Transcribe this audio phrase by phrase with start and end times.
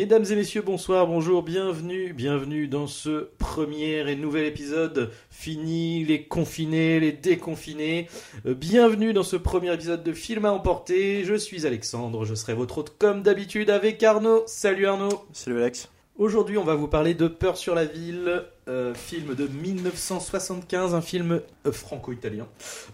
[0.00, 5.10] Mesdames et messieurs, bonsoir, bonjour, bienvenue, bienvenue dans ce premier et nouvel épisode.
[5.28, 8.06] Fini les confinés, les déconfinés.
[8.46, 11.24] Euh, bienvenue dans ce premier épisode de Film à emporter.
[11.24, 14.44] Je suis Alexandre, je serai votre hôte comme d'habitude avec Arnaud.
[14.46, 15.24] Salut Arnaud.
[15.32, 15.88] Salut Alex.
[16.16, 21.00] Aujourd'hui, on va vous parler de Peur sur la ville, euh, film de 1975, un
[21.00, 22.46] film euh, franco-italien,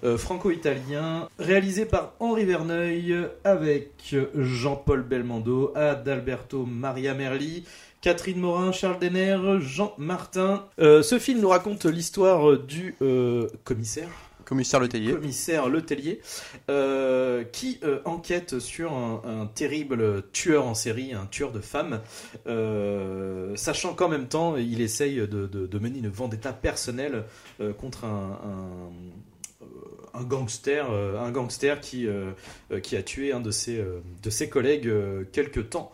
[0.05, 7.65] euh, franco-italien, réalisé par Henri Verneuil avec Jean-Paul Belmondo, Adalberto Maria Merli,
[8.01, 10.66] Catherine Morin, Charles Denner, Jean Martin.
[10.79, 12.95] Ce film nous raconte l'histoire du
[13.65, 14.10] commissaire
[14.45, 15.12] Commissaire Le Tellier.
[15.12, 16.20] commissaire Letellier,
[16.70, 22.00] euh, qui euh, enquête sur un, terrible tueur en série, un tueur de femmes,
[22.46, 27.24] euh, sachant qu'en même temps, il essaye de, mener une vendetta personnelle
[27.78, 28.90] contre un,
[30.22, 32.06] gangster, un gangster qui,
[32.82, 33.84] qui a tué un de ses,
[34.22, 34.90] de ses collègues
[35.32, 35.92] quelque temps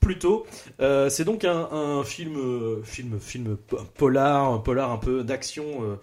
[0.00, 0.46] plus tôt.
[0.80, 5.98] C'est donc un, film, film, film po- polar, un polar un peu d'action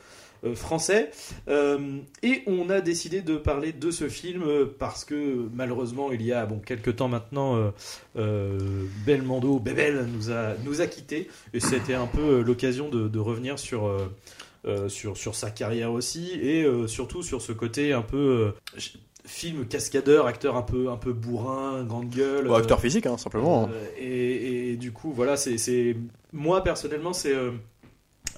[0.53, 1.09] français.
[1.47, 1.79] Euh,
[2.21, 6.31] et on a décidé de parler de ce film euh, parce que malheureusement il y
[6.33, 7.69] a bon quelques temps maintenant euh,
[8.17, 8.57] euh,
[9.05, 13.19] Belmondo Bebel nous a nous a quitté et c'était un peu euh, l'occasion de, de
[13.19, 14.11] revenir sur euh,
[14.67, 18.81] euh, sur sur sa carrière aussi et euh, surtout sur ce côté un peu euh,
[19.25, 23.69] film cascadeur acteur un peu un peu bourrin grande gueule Bon, acteur physique, hein, simplement.
[23.71, 25.95] euh, et, et du coup, voilà, c'est, c'est
[26.31, 27.49] moi personnellement, c'est euh,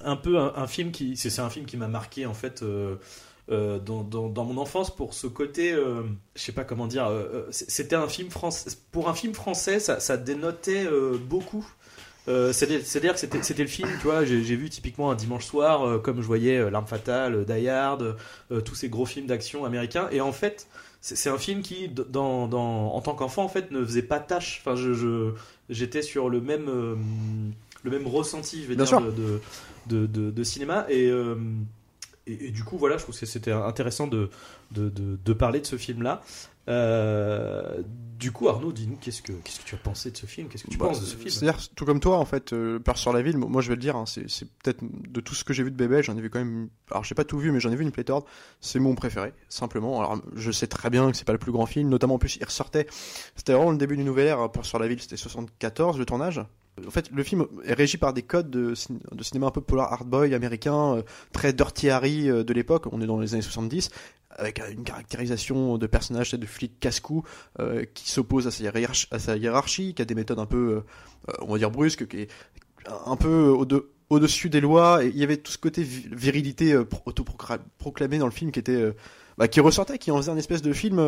[0.04, 2.62] un peu un, film qui, c'est, un film qui m'a marqué en fait.
[2.62, 2.96] euh,
[3.50, 6.02] euh, dans, dans, mon enfance pour ce côté euh,
[6.36, 10.00] je sais pas comment dire euh, c'était un film français pour un film français ça,
[10.00, 10.86] ça dénotait
[11.26, 11.66] beaucoup
[12.26, 16.20] c'est- c'est-à-dire que c'était, le film, tu vois, j'ai, vu typiquement un dimanche soir, comme
[16.20, 18.18] je voyais L'Arme Fatale, Die Hard,
[18.66, 20.66] tous ces gros films d'action américains, et en fait,
[21.00, 24.60] c'est, un film qui, dans, dans, en tant qu'enfant, en fait, ne faisait pas tâche.
[24.60, 25.32] Enfin, je,
[25.70, 26.68] j'étais sur le même,
[27.88, 29.40] le même ressenti, je vais Bien dire, de, de,
[29.86, 31.36] de, de- de cinéma, et, euh,
[32.26, 34.30] et, et du coup, voilà, je trouve que c'était intéressant de,
[34.72, 36.22] de, de, de parler de ce film-là.
[36.68, 37.82] Euh,
[38.18, 40.48] du coup, Arnaud, dis-nous, qu'est-ce que, qu'est-ce que tu as pensé de ce film?
[40.48, 41.30] Qu'est-ce que tu Bah, penses de ce film?
[41.30, 43.80] C'est-à-dire, tout comme toi, en fait, euh, Peur sur la ville, moi je vais le
[43.80, 46.20] dire, hein, c'est c'est peut-être de tout ce que j'ai vu de bébé, j'en ai
[46.20, 46.68] vu quand même.
[46.90, 48.26] Alors j'ai pas tout vu, mais j'en ai vu une pléthore.
[48.60, 49.98] C'est mon préféré, simplement.
[50.00, 52.36] Alors je sais très bien que c'est pas le plus grand film, notamment en plus
[52.36, 52.86] il ressortait.
[53.34, 54.50] C'était vraiment le début du nouvel ère.
[54.50, 56.42] Peur sur la ville, c'était 74 le tournage.
[56.86, 59.60] En fait, le film est régi par des codes de, cin- de cinéma un peu
[59.60, 61.02] polar hard boy américain, euh,
[61.32, 62.84] très dirty Harry euh, de l'époque.
[62.92, 63.90] On est dans les années 70,
[64.30, 67.22] avec euh, une caractérisation de personnage de flic casse-cou
[67.94, 68.50] qui s'oppose à,
[69.18, 70.82] sa hiérarchie, qui a des méthodes un peu,
[71.40, 72.28] on va dire brusques, qui est
[73.06, 75.00] un peu au-de- au-dessus des lois.
[75.04, 78.50] Il y avait tout ce côté vi- virilité euh, pro- autoproclamé dans le film
[79.36, 80.98] bah, qui ressortait, qui en faisait un espèce de film.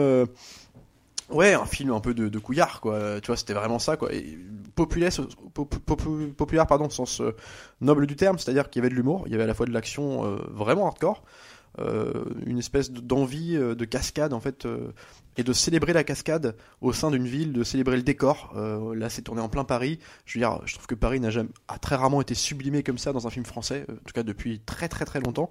[1.31, 3.21] Ouais, un film un peu de, de couillard, quoi.
[3.21, 4.13] Tu vois, c'était vraiment ça, quoi.
[4.13, 4.37] Et
[4.75, 5.11] populaire,
[5.55, 7.37] pop- pop- populaire, pardon, au sens euh,
[7.81, 9.67] noble du terme, c'est-à-dire qu'il y avait de l'humour, il y avait à la fois
[9.67, 11.23] de l'action euh, vraiment hardcore,
[11.79, 14.93] une espèce de- d'envie euh, de cascade, en fait, euh,
[15.37, 18.53] et de célébrer la cascade au sein d'une ville, de célébrer le décor.
[18.57, 19.99] Euh, là, c'est tourné en plein Paris.
[20.27, 22.99] Je veux dire, je trouve que Paris n'a jamais, a très rarement été sublimé comme
[22.99, 25.51] ça dans un film français, euh, en tout cas depuis très très très longtemps.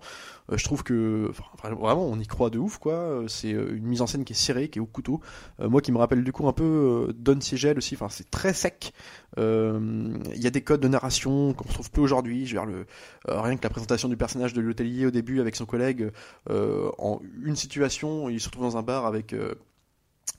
[0.51, 1.31] Euh, je trouve que
[1.63, 2.93] vraiment, on y croit de ouf, quoi.
[2.93, 5.21] Euh, C'est euh, une mise en scène qui est serrée, qui est au couteau.
[5.61, 7.95] Euh, moi, qui me rappelle du coup un peu euh, Don Siegel aussi.
[7.95, 8.93] Enfin, c'est très sec.
[9.37, 9.79] Euh,
[10.35, 12.45] Il y a des codes de narration qu'on retrouve peu aujourd'hui.
[12.45, 12.85] Je veux dire, le,
[13.29, 16.08] euh, rien que la présentation du personnage de l'hôtelier au début avec son collègue, euh,
[16.49, 19.55] en une situation, il se retrouve dans un bar avec euh,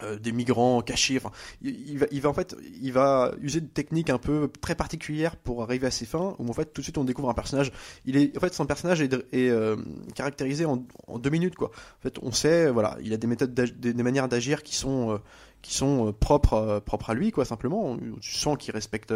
[0.03, 1.19] euh, des migrants cachés.
[1.19, 1.31] Enfin,
[1.63, 5.87] il, va, en fait, il va user de techniques un peu très particulières pour arriver
[5.87, 6.37] à ses fins.
[6.39, 7.71] Où en fait, tout de suite, on découvre un personnage.
[8.07, 9.77] Il est, en fait, son personnage est, euh,
[10.15, 10.85] caractérisé en,
[11.19, 11.71] deux minutes, quoi.
[11.71, 15.19] En fait, on sait, voilà, il a des méthodes, des, manières d'agir qui sont, euh,
[15.61, 17.99] qui sont euh, propres, euh, propres à lui, quoi, simplement.
[18.21, 19.13] Tu sens qu'il respecte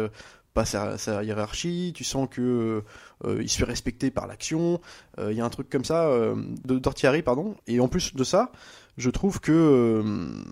[0.55, 2.81] pas sa, hiérarchie, tu sens que
[3.25, 4.79] euh, il se fait respecter par l'action.
[5.19, 7.55] Euh, Il y a un truc comme ça euh, de Dortiari, pardon.
[7.67, 8.51] Et en plus de ça,
[8.97, 10.43] je trouve que, euh,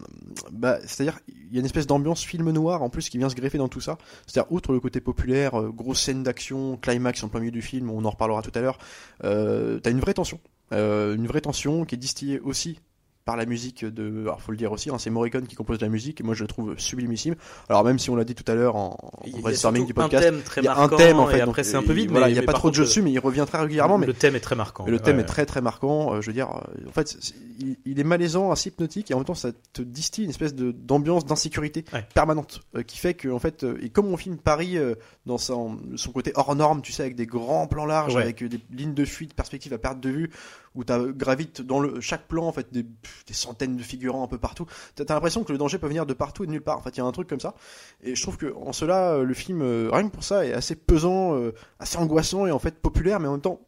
[0.51, 3.35] bah, c'est-à-dire, il y a une espèce d'ambiance film noir en plus qui vient se
[3.35, 3.97] greffer dans tout ça.
[4.27, 7.89] C'est-à-dire, outre le côté populaire, euh, grosse scène d'action, climax en plein milieu du film,
[7.89, 8.77] on en reparlera tout à l'heure.
[9.23, 10.41] Euh, T'as une vraie tension,
[10.73, 12.79] euh, une vraie tension qui est distillée aussi
[13.25, 14.21] par la musique de.
[14.21, 16.43] Alors, faut le dire aussi, hein, c'est Morricone qui compose la musique, et moi je
[16.43, 17.35] la trouve sublimissime.
[17.69, 18.97] Alors, même si on l'a dit tout à l'heure en,
[19.33, 21.37] en brainstorming du podcast, un thème très il y a un thème en fait.
[21.37, 22.11] et après c'est un peu vide.
[22.11, 23.97] Voilà, il n'y a pas trop de jeu dessus, mais il revient très régulièrement.
[23.97, 24.85] Mais le thème est très marquant.
[24.85, 25.21] le thème Ouais.
[25.23, 26.13] est très très marquant.
[26.15, 27.15] euh, je veux dire, euh, en fait,
[27.59, 30.53] il, il est malaisant, assez hypnotique, et en même temps, ça te distille une espèce
[30.55, 32.05] d'ambiance d'insécurité Ouais.
[32.13, 34.77] permanente, euh, qui fait que en fait, et comme on filme Paris
[35.25, 38.21] dans son, son côté hors norme, tu sais, avec des grands plans larges, Ouais.
[38.23, 40.29] avec des lignes de fuite, perspective à perte de vue,
[40.75, 44.27] où tu gravites dans le chaque plan en fait des, des centaines de figurants un
[44.27, 44.65] peu partout.
[44.95, 46.77] T'as as, l'impression que le danger peut venir de partout et de nulle part.
[46.77, 47.53] En fait, il y a un truc comme ça.
[48.01, 50.53] Et je trouve que en cela, euh, le film, euh, rien que pour ça, est
[50.53, 53.59] assez pesant, euh, assez angoissant et en fait populaire, mais en même temps.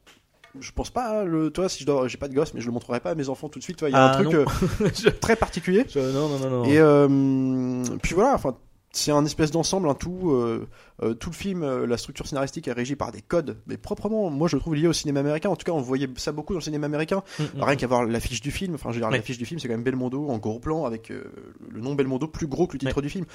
[0.61, 2.67] Je pense pas, hein, le, toi, si je dois, j'ai pas de gosse, mais je
[2.67, 3.81] le montrerai pas à mes enfants tout de suite.
[3.85, 4.45] Il y a Ah, un truc non.
[4.85, 5.85] euh, très particulier.
[5.89, 6.63] Je- Non, non, non, non.
[6.63, 8.55] Et euh, puis voilà, enfin,
[8.95, 10.31] c'est un espèce d'ensemble, un tout.
[10.31, 10.67] euh,
[11.03, 14.29] euh, tout le film, euh, la structure scénaristique est régie par des codes, mais proprement,
[14.29, 15.49] moi je le trouve lié au cinéma américain.
[15.49, 17.21] En tout cas, on voyait ça beaucoup dans le cinéma américain.
[17.37, 17.63] Mm, mm.
[17.63, 19.73] Rien qu'à voir l'affiche du film, enfin, je veux dire, l'affiche du film, c'est quand
[19.73, 21.25] même Belmondo en gros plan avec euh,
[21.69, 23.25] le nom Belmondo plus gros que le titre du film.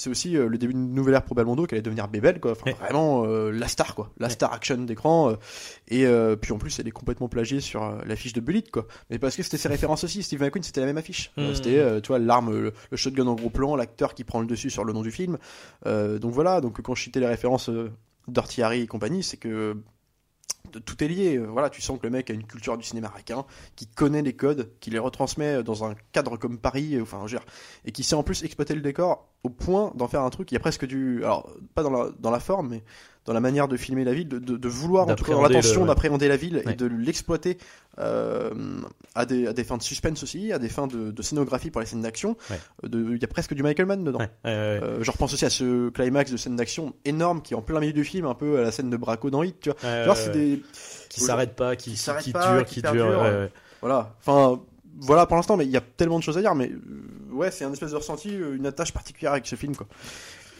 [0.00, 2.52] C'est aussi euh, le début d'une nouvelle ère pour Belmondo qui allait devenir Bébel, quoi.
[2.52, 2.76] Enfin, Ouais.
[2.80, 4.10] vraiment euh, la star, quoi.
[4.18, 5.30] La star action d'écran.
[5.92, 8.86] euh, et puis en plus, elle est complètement plagiée sur l'affiche de Bullitt, quoi.
[9.10, 10.22] Mais parce que c'était ses références aussi.
[10.22, 11.32] Steve McQueen, c'était la même affiche.
[11.36, 11.54] Euh, Mm.
[11.54, 14.70] C'était, tu vois, l'arme, le, le shotgun en gros plan, l'acteur qui prend le dessus
[14.70, 15.36] sur le nom du film.
[15.84, 16.60] Donc voilà.
[16.60, 17.68] Donc quand je citais les références
[18.28, 19.76] Dirty Harry et compagnie, c'est que
[20.84, 21.38] tout est lié.
[21.38, 23.44] Voilà, tu sens que le mec a une culture du cinéma américain,
[23.76, 27.24] qui connaît les codes, qui les retransmet dans un cadre comme Paris, euh, enfin,
[27.84, 30.50] et qui sait en plus exploiter le décor au point d'en faire un truc.
[30.52, 32.84] Il y a presque du, alors pas dans la forme, mais
[33.26, 35.42] dans la manière de filmer la ville, de, de, de vouloir en tout cas dans
[35.42, 36.72] D'appréhender l'intention d'appréhender la ville Ouais.
[36.72, 37.58] et de l'exploiter
[37.98, 38.50] euh,
[39.14, 41.80] à des à des fins de suspense aussi, à des fins de, de scénographie pour
[41.80, 42.36] les scènes d'action.
[42.50, 42.58] Ouais.
[42.84, 44.18] Euh, Il y a presque du Michael Mann dedans.
[44.20, 44.30] Ouais.
[44.46, 47.80] Euh, je repense aussi à ce climax de scène d'action énorme qui est en plein
[47.80, 50.04] milieu du film, un peu à la scène de Braco dans Hit, tu vois.
[50.04, 50.62] Genre, c'est des,
[51.10, 53.48] qui s'arrête pas, qui, qui qui pas, dure, qui dure.
[53.82, 54.14] Voilà.
[54.20, 54.60] Enfin,
[54.98, 57.50] voilà pour l'instant, mais il y a tellement de choses à dire, mais euh, ouais,
[57.50, 59.86] c'est un espèce de ressenti, une attache particulière avec ce film, quoi.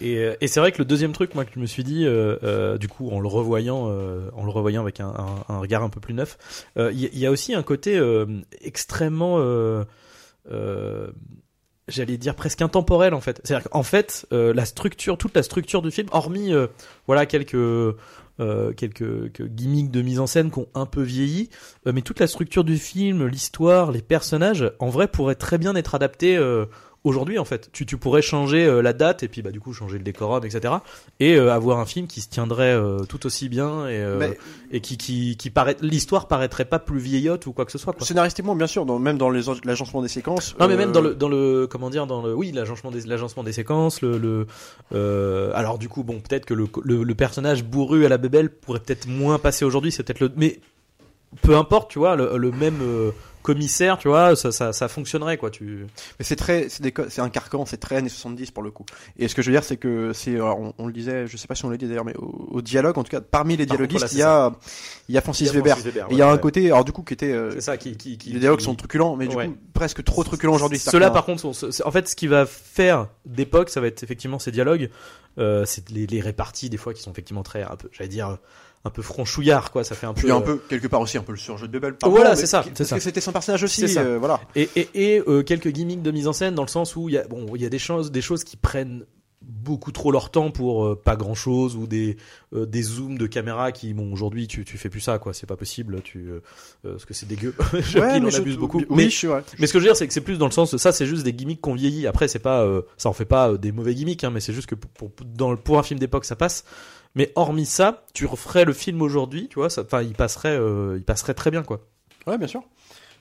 [0.00, 2.04] Et, euh, et c'est vrai que le deuxième truc, moi, que je me suis dit,
[2.06, 5.12] euh, euh, du coup, en le revoyant, en le revoyant avec un,
[5.48, 6.38] regard un peu plus neuf,
[6.76, 8.00] il y, a aussi un côté
[8.62, 9.38] extrêmement,
[11.88, 13.40] j'allais dire presque intemporel en fait.
[13.44, 16.52] C'est-à-dire qu'en fait, toute la structure du film, hormis,
[17.06, 17.96] voilà, quelques
[18.76, 21.50] quelques, gimmicks de mise en scène qui ont un peu vieilli,
[21.84, 25.94] mais toute la structure du film, l'histoire, les personnages, en vrai, pourrait très bien être
[25.94, 26.66] adaptée euh,
[27.04, 27.70] aujourd'hui en fait.
[27.72, 30.44] Tu, tu pourrais changer euh, la date et puis bah du coup changer le décorum,
[30.44, 30.74] etc.
[31.18, 34.38] Et euh, avoir un film qui se tiendrait euh, tout aussi bien et, Mais-
[34.70, 37.92] et qui qui, qui paraît l'histoire paraîtrait pas plus vieillotte ou quoi que ce soit.
[37.94, 38.06] Quoi.
[38.06, 40.54] Scénaristiquement, bien sûr, dans, même dans les l'agencement des séquences.
[40.58, 43.42] Non mais même dans le dans le comment dire dans le oui l'agencement des l'agencement
[43.44, 44.46] des séquences le le
[45.54, 48.80] alors du coup bon peut-être que le, le le personnage bourru à la bébelle pourrait
[48.80, 50.60] peut-être moins passer aujourd'hui c'est peut-être le mais
[51.42, 52.80] peu importe tu vois le, le même
[53.42, 55.86] commissaire tu vois ça, ça ça fonctionnerait quoi tu
[56.18, 58.70] Mais c'est très, c'est des co- c'est un carcan, c'est très années 70 pour le
[58.70, 58.84] coup.
[59.18, 61.46] Et ce que je veux dire, c'est que c'est, on, on le disait, je sais
[61.46, 63.64] pas si on l'a dit d'ailleurs, mais au, au dialogue, en tout cas, parmi les
[63.66, 64.52] contre, dialoguistes, voilà, il y a,
[65.08, 65.76] il y a Francis Weber.
[66.10, 66.40] Il y a un ouais.
[66.40, 68.74] côté, alors du coup, qui était, euh, c'est ça qui qui, qui les dialogues sont
[68.74, 69.46] truculents, mais du Ouais.
[69.48, 70.78] coup, presque trop truculents aujourd'hui.
[70.78, 74.02] Ceux-là, C'est-à-dire par contre, sont, en fait, ce qui va faire d'époque, ça va être
[74.02, 74.90] effectivement ces dialogues.
[75.38, 78.38] Euh, c'est les, les réparties des fois qui sont effectivement très, un peu, j'allais dire,
[78.84, 79.84] un peu franchouillard, quoi.
[79.84, 80.22] Ça fait un peu.
[80.22, 81.94] Puis un euh, peu, quelque part aussi, un peu le surjeu de Bebel.
[82.02, 82.96] Voilà, c'est ça, Parce ça.
[82.96, 84.00] que c'était son personnage aussi, ça.
[84.00, 84.40] euh, voilà.
[84.56, 87.14] Et, et, et euh, quelques gimmicks de mise en scène dans le sens où il
[87.14, 89.04] y a bon il y a des choses des choses qui prennent
[89.42, 92.16] beaucoup trop leur temps pour euh, pas grand chose ou des
[92.54, 95.46] euh, des zooms de caméra qui bon aujourd'hui tu tu fais plus ça quoi c'est
[95.46, 96.40] pas possible tu euh,
[96.82, 99.28] parce que c'est dégueu je Ouais, en je- abuse beaucoup oui, mais je suis
[99.58, 101.06] mais ce que je veux dire c'est que c'est plus dans le sens ça c'est
[101.06, 102.66] juste des gimmicks qu'on vieillit après c'est pas
[102.98, 105.50] ça en fait pas des mauvais gimmicks hein, mais c'est juste que pour, pour dans
[105.50, 106.64] le pour un film d'époque ça passe
[107.14, 111.04] mais hormis ça tu referais le film aujourd'hui tu vois enfin il passerait euh, il
[111.04, 111.80] passerait très bien quoi
[112.26, 112.62] Ouais, bien sûr.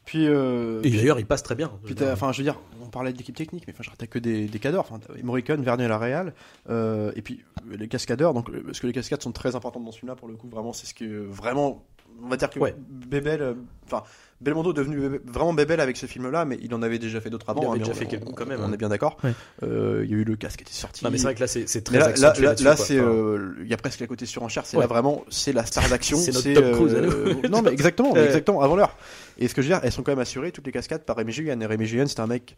[0.05, 3.13] Puis, euh, et d'ailleurs il passe très bien Puis enfin, je veux dire, on parlait
[3.13, 4.88] de l'équipe technique, mais enfin, je t'as que des, des cadors.
[4.89, 6.34] Enfin, Morricone, Vernier à la Réal,
[6.69, 8.34] euh, et puis les cascadeurs.
[8.34, 10.74] Donc, parce que les cascades sont très importantes dans ce film-là, pour le coup, vraiment,
[10.74, 11.86] c'est ce que vraiment,
[12.24, 12.75] on va dire que Ouais.
[12.79, 13.53] Bébel, euh,
[13.86, 14.03] enfin,
[14.41, 17.50] Belmondo est devenu vraiment Bébel avec ce film-là, mais il en avait déjà fait d'autres
[17.50, 17.62] avant.
[17.62, 18.74] Il avait hein, déjà on- fait quelques quand même, On hein.
[18.74, 19.17] est bien d'accord.
[19.24, 19.34] Ouais.
[19.63, 21.03] Euh, Il y a eu le casque qui était sorti.
[21.03, 23.77] Non mais c'est vrai que là c'est très là, là, c'est, euh, il y a
[23.77, 24.65] presque la côté surenchère.
[24.65, 24.84] C'est Ouais.
[24.84, 26.17] là vraiment, c'est la star d'action.
[26.17, 27.50] C'est notre Tom Cruise à nous.
[27.50, 28.25] non, mais exactement, Ouais.
[28.25, 28.96] exactement, avant l'heure.
[29.38, 31.15] Et ce que je veux dire, elles sont quand même assurées toutes les cascades par
[31.17, 31.60] Rémi Julien.
[31.60, 32.55] Et Rémi Julien, c'est un mec,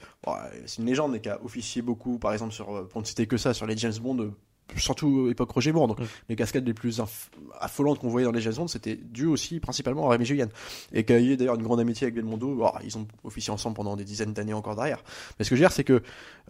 [0.65, 3.25] c'est une légende, mais qui a officié beaucoup, par exemple sur, euh, pour ne citer
[3.27, 4.31] que ça, sur les James Bond.
[4.77, 6.05] Surtout époque Roger Moore, donc Mm.
[6.29, 7.01] les cascades les plus
[7.59, 10.47] affolantes qu'on voyait dans les James Bond, c'était dû aussi principalement à Rémi Julien.
[10.93, 13.75] Et qu'il y a eu d'ailleurs une grande amitié avec Belmondo, ils ont officié ensemble
[13.75, 15.03] pendant des dizaines d'années encore derrière.
[15.39, 15.93] Mais ce que je veux dire, c'est que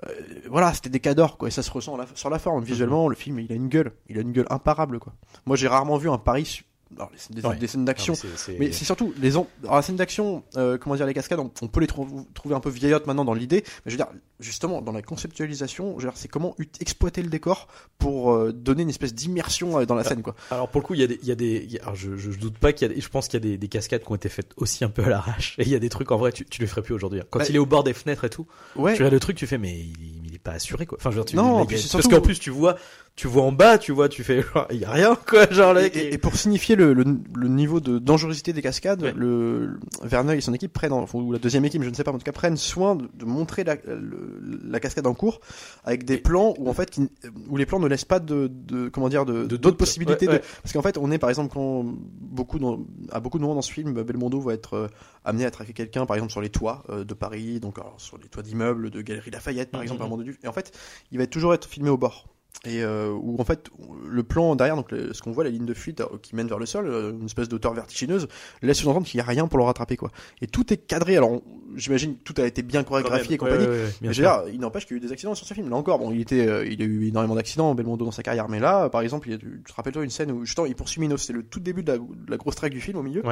[0.07, 0.09] euh,
[0.49, 2.63] voilà, c'était des cadors, quoi, et ça se ressent la- sur la forme.
[2.63, 5.13] Visuellement, le film, il a une gueule, il a une gueule imparable, quoi.
[5.45, 6.63] Moi, j'ai rarement vu un Paris
[6.97, 7.55] alors, les scènes- des, Ouais.
[7.55, 8.13] des scènes d'action.
[8.13, 9.47] Non, mais c'est- c'est- Mais c'est surtout les en...
[9.63, 12.55] alors, la scène d'action, euh, comment dire les cascades, on, on peut les trou- trouver
[12.55, 14.07] un peu vieillottes maintenant dans l'idée, mais je veux dire
[14.39, 17.67] justement dans la conceptualisation, je veux dire c'est comment ut- exploiter le décor
[17.97, 20.35] pour euh, donner une espèce d'immersion euh, dans la scène quoi.
[20.49, 21.83] Alors pour le coup, il y a des, il y a des, il y a-
[21.83, 23.49] alors je, je, je doute pas qu'il y a, des- je pense qu'il y a
[23.51, 25.55] des, des cascades qui ont été faites aussi un peu à l'arrache.
[25.59, 27.21] Et il y a des trucs en vrai, tu, tu les ferais plus aujourd'hui.
[27.29, 28.93] Quand Bah, il est au bord des fenêtres et tout, Ouais.
[28.93, 30.97] tu regardes le truc, tu fais mais il, il est pas assuré quoi.
[30.99, 32.77] Enfin je veux dire, tu, Non, parce qu'en plus tu vois,
[33.21, 35.75] tu vois en bas, tu vois, tu fais genre, il y a rien quoi, genre
[35.75, 35.83] là.
[35.85, 39.13] Et, et- et pour signifier le, le, le niveau de dangerosité des cascades, Ouais.
[39.15, 42.09] le, Verneuil et son équipe prennent, enfin, ou la deuxième équipe, je ne sais pas,
[42.09, 45.39] mais en tout cas prennent soin de, de montrer la, le- la cascade en cours
[45.83, 47.09] avec des plans où en fait, qui-
[47.47, 50.25] où les plans ne laissent pas de, de comment dire, de d'autres possibilités.
[50.27, 50.45] Ouais, de- ouais.
[50.63, 51.85] parce qu'en fait, on est par exemple quand
[52.19, 52.79] beaucoup dans,
[53.11, 54.87] à beaucoup de moments dans ce film, Belmondo va être euh,
[55.25, 58.17] amené à traquer quelqu'un, par exemple sur les toits euh, de Paris, donc alors, sur
[58.17, 59.83] les toits d'immeubles de Galerie Lafayette, par Mhm.
[59.83, 60.35] exemple, à un moment donné.
[60.43, 60.71] Et en fait,
[61.11, 62.25] il va toujours être filmé au bord.
[62.63, 63.69] Et euh, où en fait
[64.07, 66.47] le plan derrière, donc le- ce qu'on voit, la ligne de fuite euh, qui mène
[66.47, 68.27] vers le sol, euh, une espèce d'auteur vertigineuse,
[68.61, 70.11] laisse sous-entendre qu'il n'y a rien pour le rattraper quoi.
[70.41, 71.17] Et tout est cadré.
[71.17, 71.41] Alors
[71.75, 73.65] j'imagine tout a été bien chorégraphié et compagnie.
[73.65, 75.47] Ouais, ouais, ouais, bien Mais dire, il n'empêche qu'il y a eu des accidents sur
[75.47, 75.69] ce film.
[75.71, 78.47] Là encore, bon, il était, euh, il a eu énormément d'accidents, Belmondo dans sa carrière,
[78.47, 80.75] mais là, par exemple, il y a, tu te rappelles-toi une scène où justement il
[80.75, 83.03] poursuit Minos, c'est le tout début de la, de la grosse traque du film au
[83.03, 83.23] milieu.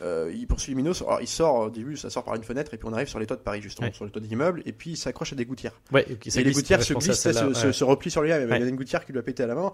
[0.00, 0.06] Ouais.
[0.06, 2.76] Euh, il poursuit Minos, alors il sort au début, ça sort par une fenêtre et
[2.78, 3.94] puis on arrive sur les toits de Paris justement, Ouais.
[3.94, 5.72] sur les toits d'immeubles et puis il s'accroche à des gouttières.
[5.92, 7.72] Ouais, ok, ça et les gouttières ouais, se glissent, se, celle-là, se, ouais.
[7.72, 8.52] se replient sur lui, il y Ouais.
[8.52, 9.72] avait une gouttière qui lui a pété à la main,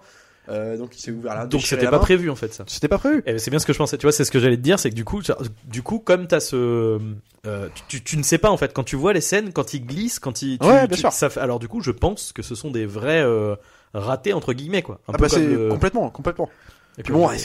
[0.49, 1.97] euh, donc il s'est ouvert la Donc c'était pas main.
[1.99, 2.63] prévu en fait ça.
[2.67, 3.23] C'était pas prévu.
[3.25, 3.97] Eh, c'est bien ce que je pensais.
[3.97, 5.21] Tu vois, c'est ce que j'allais te dire, c'est que du coup,
[5.65, 6.99] du coup, comme t'as ce,
[7.45, 9.73] euh, tu, tu, tu ne sais pas en fait quand tu vois les scènes, quand
[9.73, 11.11] ils glissent, quand ils, tu- Ouais, bien sûr.
[11.13, 13.55] ça alors du coup, je pense que ce sont des vrais euh,
[13.93, 14.99] ratés entre guillemets quoi.
[15.07, 16.49] Un Ah peu bah comme c'est le- complètement, complètement.
[16.97, 17.37] Et puis bon, ouais,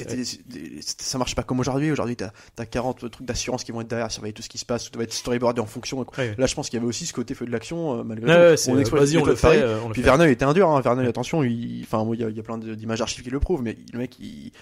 [0.80, 1.90] ça marche pas comme aujourd'hui.
[1.90, 4.64] Aujourd'hui, t'as as 40 trucs d'assurance qui vont être derrière, surveiller tout ce qui se
[4.64, 6.04] passe, tout va être storyboardé en fonction.
[6.18, 6.34] Ouais.
[6.38, 8.32] Là, je pense qu'il y avait aussi ce côté feu de l'action, euh, malgré tout.
[8.38, 9.58] ouais, c'est- exploite vas-y, les on le Paris.
[9.58, 9.62] fait.
[9.62, 10.02] euh, on le Puis.
[10.02, 10.80] Verneuil était un dur, hein.
[10.80, 13.62] Verneuil, attention, il, enfin, bon, il y y a plein d'images archives qui le prouvent,
[13.62, 14.52] mais le mec, il-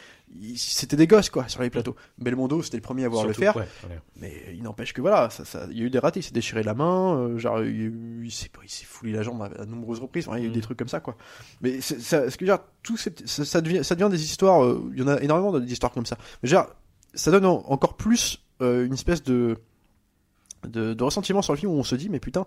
[0.57, 1.97] c'était des gosses, quoi, sur les plateaux.
[2.19, 3.99] Belmondo, c'était le premier à voir Surtout, le faire, ouais, ouais.
[4.21, 6.31] mais il n'empêche que voilà, ça, ça, il y a eu des ratés, il s'est
[6.33, 8.49] déchiré la main, euh, genre, il, il s'est,
[8.87, 10.55] foulé la jambe à, nombreuses reprises, enfin, il y a eu Mm.
[10.55, 11.17] des trucs comme ça, quoi.
[11.61, 14.89] Mais ça, ce que dire, tout cette- ça, ça devient, ça devient des histoires, euh,
[14.95, 16.17] il y en a énormément d'histoires comme ça.
[16.43, 16.67] Mais dire,
[17.15, 19.57] ça donne en- encore plus euh, une espèce de,
[20.69, 22.47] de, de ressentiment sur le film où on se dit, mais putain,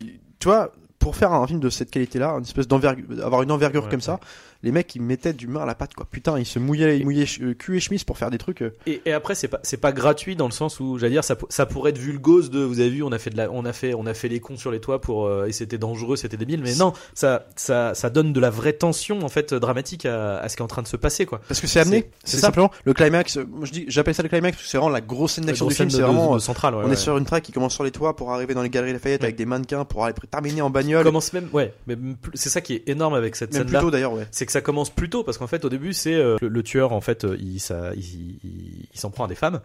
[0.00, 0.08] tu
[0.48, 3.90] vois, pour faire un film de cette qualité-là, une espèce d'envergure, avoir une envergure Ouais,
[3.90, 4.18] comme ça,
[4.62, 6.06] les mecs ils mettaient du main à la patte, quoi.
[6.10, 8.62] Putain, ils se mouillaient, ils mouillaient euh, cul et chemise pour faire des trucs.
[8.62, 11.22] euh, Et, et après, c'est pas, c'est pas gratuit dans le sens où, j'allais dire,
[11.24, 13.50] ça, pour- ça pourrait être vulgose de, vous avez vu, on a fait de la,
[13.50, 15.78] on a fait, on a fait les cons sur les toits pour, euh, et c'était
[15.78, 19.52] dangereux, c'était débile, mais non, ça, ça, ça donne de la vraie tension, en fait,
[19.54, 21.40] dramatique à, à ce qui est en train de se passer, quoi.
[21.46, 23.36] Parce que c'est amené, C'est- simplement le climax.
[23.36, 25.66] Moi je dis, j'appelle ça le climax parce que c'est vraiment la grosse scène d'action
[25.66, 25.90] du film.
[25.90, 27.84] C'est de- de- vraiment, de centrale, ouais, on est sur une track qui commence sur
[27.84, 30.70] les toits pour arriver dans les galeries Lafayette avec des mannequins pour aller terminer en
[30.70, 30.95] bagnole.
[31.04, 31.96] Commence même, ouais, mais
[32.34, 33.90] c'est ça qui est énorme avec cette scène-là.
[33.90, 34.26] d'ailleurs, ouais.
[34.30, 36.62] c'est que ça commence plus tôt parce qu'en fait au début c'est euh, le, le
[36.62, 38.00] tueur en fait euh, il ça il,
[38.44, 39.60] il- il s'en prend à des femmes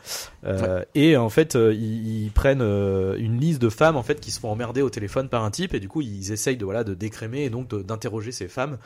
[0.45, 4.19] euh, et en fait euh, ils, ils prennent euh, une liste de femmes en fait
[4.19, 6.65] qui se font emmerder au téléphone par un type et du coup ils essayent de
[6.65, 8.77] voilà de décrémer et donc d'interroger ces femmes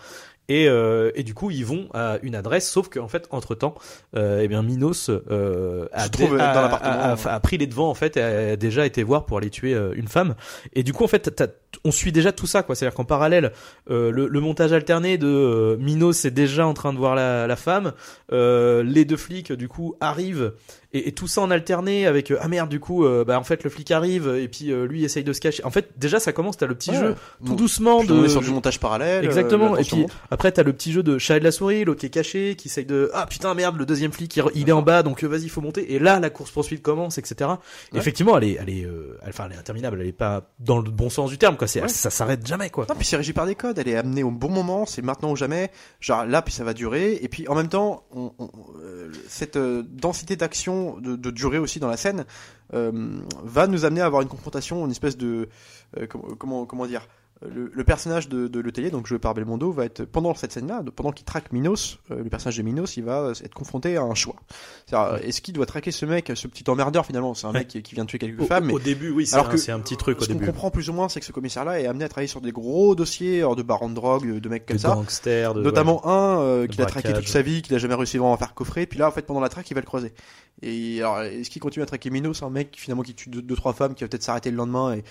[0.49, 3.75] et, euh, et du coup ils vont à une adresse sauf qu'en fait entre temps
[4.15, 8.55] eh bien Minos euh, a, trouve dans a- pris les devants en fait et a
[8.55, 10.35] déjà été voir pour aller tuer euh, une femme.
[10.73, 11.43] Et du coup en fait
[11.83, 12.75] on suit déjà tout ça quoi.
[12.75, 13.51] C'est à dire qu'en parallèle
[13.89, 17.47] euh, le, le montage alterné de euh, Minos est déjà en train de voir la,
[17.47, 17.93] la femme.
[18.31, 20.53] Euh, les deux flics du coup arrivent
[20.97, 23.43] et, et tout ça en alterné avec euh, ah merde du coup euh, bah en
[23.43, 26.19] fait le flic arrive et puis euh, lui essaye de se cacher en fait déjà
[26.19, 26.97] ça commence t'as le petit Ouais.
[26.97, 29.25] jeu tout Bon, doucement de on est sur du montage parallèle.
[29.25, 29.75] Exactement.
[29.77, 30.11] Et puis monte.
[30.31, 32.55] après, t'as le petit jeu de chat et de la souris, l'autre qui est caché,
[32.55, 35.23] qui essaye de ah putain merde, le deuxième flic il, il est en bas, donc
[35.23, 35.93] vas-y faut monter.
[35.93, 37.49] Et là, la course poursuite commence, etc.
[37.91, 37.99] Ouais.
[37.99, 38.87] Effectivement, elle est, elle est,
[39.27, 39.97] enfin, elle est interminable.
[40.01, 41.67] Elle est pas dans le bon sens du terme, quoi.
[41.67, 41.87] C'est, Ouais.
[41.89, 42.85] ça s'arrête jamais, quoi.
[42.87, 45.31] Non, puis c'est régi par des codes, elle est amenée au bon moment, c'est maintenant
[45.31, 45.71] ou jamais.
[45.99, 47.19] Genre là, puis ça va durer.
[47.21, 48.49] Et puis en même temps, on, on-
[49.27, 52.25] cette densité d'action, de, durée aussi dans la scène,
[52.73, 55.49] euh, va nous amener à avoir une confrontation, une espèce de.
[55.97, 57.07] euh, comment, comment dire
[57.41, 60.81] le, le personnage de, de Letellier, donc joué par Belmondo, va être pendant cette scène-là,
[60.95, 64.15] pendant qu'il traque Minos, euh, le personnage de Minos, il va être confronté à un
[64.15, 64.35] choix.
[64.87, 67.33] C'est-à-dire, Est-ce qu'il doit traquer ce mec, ce petit emmerdeur finalement?
[67.33, 67.59] C'est un Ouais.
[67.59, 69.47] mec qui, qui vient de tuer quelques Au, femmes, mais au début, oui, c'est Alors
[69.47, 70.45] un, que c'est un petit truc au ce qu'on début.
[70.45, 72.95] comprend plus ou moins, c'est que ce commissaire-là est amené à travailler sur des gros
[72.95, 74.93] dossiers, hors de barons de drogue, de, de mecs comme De ça.
[74.95, 78.17] gangsters, de, Notamment un euh, qu'il a traqué toute sa vie, qu'il a jamais réussi
[78.17, 78.85] vraiment à faire coffrer.
[78.85, 80.13] Puis là, en fait, pendant la traque, il va le croiser.
[80.61, 83.55] Et alors, est-ce qu'il continue à traquer Minos, un mec finalement qui tue deux, deux,
[83.57, 85.03] trois femmes, qui va peut-être s'arrêter le lendemain et-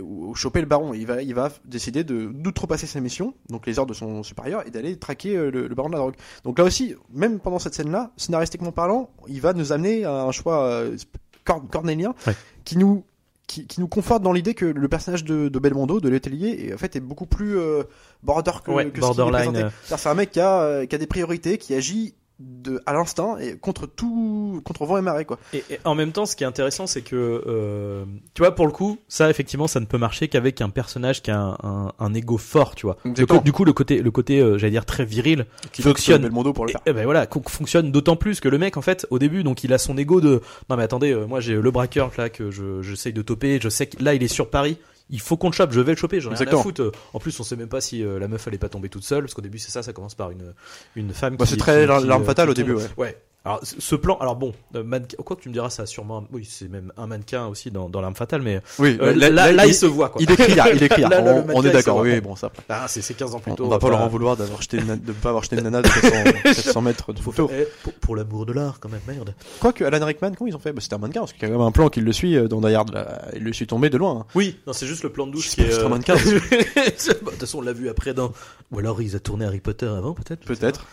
[0.00, 3.66] ou, ou choper le baron Il va, il va décider de d'outrepasser sa mission, donc
[3.66, 6.14] les ordres de son supérieur, et d'aller traquer euh, le, le baron de la drogue.
[6.44, 10.32] Donc là aussi, même pendant cette scène-là, scénaristiquement parlant, il va nous amener à un
[10.32, 10.96] choix euh,
[11.44, 12.34] cor- cornélien Ouais.
[12.64, 13.04] qui nous
[13.48, 16.74] qui, qui nous conforte dans l'idée que le personnage de, de Belmondo, de Letellier, est,
[16.74, 17.82] en fait, est beaucoup plus euh,
[18.22, 19.68] border que, Ouais, que ce qu'il est borderline, euh.
[19.84, 23.56] C'est un mec qui a, qui a des priorités, qui agit de à l'instinct et
[23.56, 25.38] contre tout contre vent et marée quoi.
[25.52, 28.66] Et, et en même temps, ce qui est intéressant, c'est que euh, tu vois, pour
[28.66, 31.92] le coup, ça effectivement, ça ne peut marcher qu'avec un personnage qui a un, un,
[31.98, 32.96] un ego fort, tu vois.
[33.04, 36.22] Le du coup, le côté, le côté, euh, j'allais dire très viril, Qui fonctionne.
[36.22, 36.82] Belmondo pour le Et, faire.
[36.86, 39.72] eh ben voilà, fonctionne d'autant plus que le mec, en fait, au début, donc il
[39.72, 42.82] a son ego de non mais attendez, euh, moi j'ai le braqueur là que je
[42.82, 44.78] j'essaye de toper, je sais que là il est sur Paris.
[45.12, 46.90] Il faut qu'on le chope, je vais le choper, j'en ai rien à foutre.
[47.12, 49.22] En plus, on sait même pas si euh, la meuf est pas tombée toute seule,
[49.22, 50.54] parce qu'au début c'est ça, ça commence par une
[50.96, 51.36] une femme.
[51.36, 52.86] Bah, qui- c'est très l'arme euh, fatale qui au début ouais.
[52.96, 53.18] Ouais.
[53.44, 56.24] Alors ce plan, alors bon, euh, mannequin- quoi que tu me diras, ça a sûrement,
[56.32, 59.66] oui, c'est même un mannequin aussi dans, dans l'arme fatale, mais Oui, euh, là, là,
[59.66, 60.22] il, se voit quoi.
[60.22, 61.02] il écrit, il écrit.
[61.12, 61.96] Là, là, on, on est d'accord.
[61.98, 62.52] Oui, bon ça.
[62.68, 63.64] Ah, c'est c'est 15 ans plus On, tôt.
[63.64, 65.82] on va pas leur en vouloir d'avoir acheté une, de pas avoir acheté une nana
[65.82, 66.08] de 400,
[66.44, 67.50] 400 mètres de photo.
[67.52, 69.34] Eh, pour, pour l'amour de l'art quand même, merde.
[69.58, 70.72] Quoique Alan Rickman, comment ils ont fait?
[70.72, 72.36] Bah, C'était un mannequin parce qu'il y a quand même un plan qui le suit
[72.36, 72.92] euh, dans Die Hard.
[72.94, 73.22] Là.
[73.34, 74.20] Il le suit tomber de loin.
[74.20, 74.26] hein.
[74.36, 75.66] Oui, non, c'est juste le plan de douche C'est qui est.
[75.72, 76.14] juste un mannequin.
[76.24, 78.32] Bah, De toute façon, on l'a vu après dans.
[78.72, 80.44] Ou alors ils a tourné Harry Potter avant, peut-être.
[80.46, 80.86] Peut-être.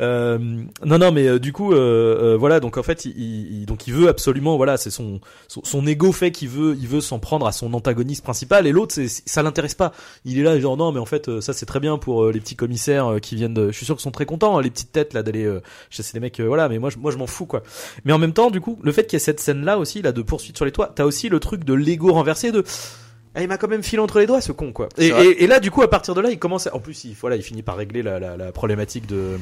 [0.00, 0.38] Euh,
[0.84, 1.76] non, non, mais euh, du coup, euh,
[2.34, 2.60] euh, voilà.
[2.60, 3.12] Donc en fait, il,
[3.60, 6.88] il- donc il veut absolument, voilà, c'est son, son son ego fait qu'il veut, il
[6.88, 9.92] veut s'en prendre à son antagoniste principal, et l'autre, c'est ça l'intéresse pas.
[10.24, 12.32] Il est là, genre non, mais en fait, euh, ça c'est très bien pour euh,
[12.32, 13.54] les petits commissaires qui viennent.
[13.54, 15.60] De, je suis sûr qu'ils sont très contents, hein, les petites têtes là d'aller euh,
[15.90, 16.68] chasser les mecs, voilà.
[16.70, 17.62] Mais moi, je, moi, je m'en fous quoi.
[18.04, 20.00] Mais en même temps, du coup, le fait qu'il y ait cette scène là aussi,
[20.02, 22.64] là, de poursuite sur les toits, t'as aussi le truc de l'ego renversé de.
[23.34, 24.88] Ah, il m'a quand même filé entre les doigts ce con quoi.
[24.98, 26.74] Et, là du coup à partir de là il commence à...
[26.74, 29.38] en plus il voilà il finit par régler la, la, la problématique de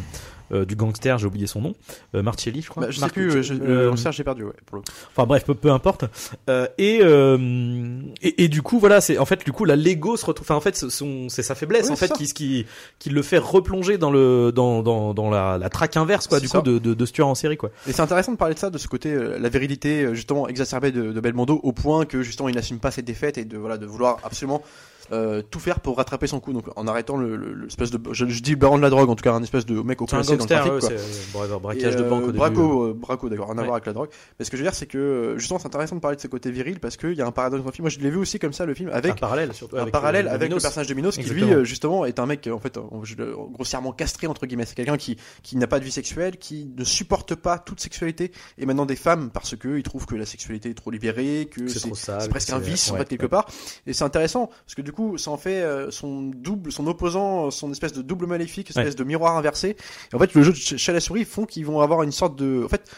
[0.53, 1.75] euh, du gangster j'ai oublié son nom
[2.15, 2.83] euh, Marcelli je crois.
[2.85, 3.31] Bah, je sais Marc- plus.
[3.37, 4.45] euh, je- euh, euh, Serge, j'ai perdu.
[4.45, 4.89] Ouais, pour le coup.
[5.15, 6.05] Enfin bref, peu, peu importe.
[6.49, 10.17] Euh, et, euh, et et du coup voilà, c'est en fait du coup la Lego
[10.17, 10.45] se retrouve.
[10.47, 12.67] Enfin en fait, c'est sa faiblesse Oui, en fait qui qui
[12.99, 16.41] qui le fait replonger dans le dans dans dans la, la traque inverse quoi.
[16.41, 16.59] Du ça.
[16.61, 17.71] coup de, de de ce tueur en série quoi.
[17.87, 21.13] Et c'est intéressant de parler de ça, de ce côté, la virilité justement exacerbée de,
[21.13, 23.87] de Belmondo, au point que justement il n'assume pas ses défaites et de voilà de
[23.87, 24.63] vouloir absolument
[25.13, 26.53] euh, tout faire pour rattraper son coup.
[26.53, 29.09] Donc en arrêtant le, le- l'espèce de, je, je dis le baron de la drogue,
[29.09, 30.73] en tout cas un espèce de mec au placé dans le trafic.
[30.73, 30.89] ouais, quoi.
[30.89, 32.39] c'est euh, bra- braquage Et, de euh, banque au début.
[32.39, 33.65] Braco, euh, braco d'accord, rien à Ouais.
[33.67, 34.11] voir avec la drogue.
[34.39, 36.21] Mais ce que je veux dire, c'est que euh, justement, c'est intéressant de parler de
[36.23, 37.85] ce côté viril parce qu'il y a un paradoxe dans le film.
[37.85, 39.93] Moi, je l'ai vu aussi comme ça le film avec un parallèle surtout un avec
[39.93, 42.53] parallèle euh, avec le personnage de Minos qui lui euh, justement est un mec euh,
[42.53, 45.91] en fait euh, grossièrement castré entre guillemets c'est quelqu'un qui qui n'a pas de vie
[45.93, 50.07] sexuelle qui ne supporte pas toute sexualité et maintenant des femmes parce que il trouve
[50.07, 52.21] que la sexualité est trop libérée que c'est c'est trop sale.
[52.23, 53.47] c'est presque un vice en fait quelque part
[53.87, 57.51] et c'est intéressant parce que du coup ça en fait euh, son double son opposant
[57.51, 59.77] son espèce de double maléfique espèce de miroir inversé.
[60.13, 62.13] Et en fait le jeu de ch- chat la souris font qu'ils vont avoir une
[62.13, 62.91] sorte de en fait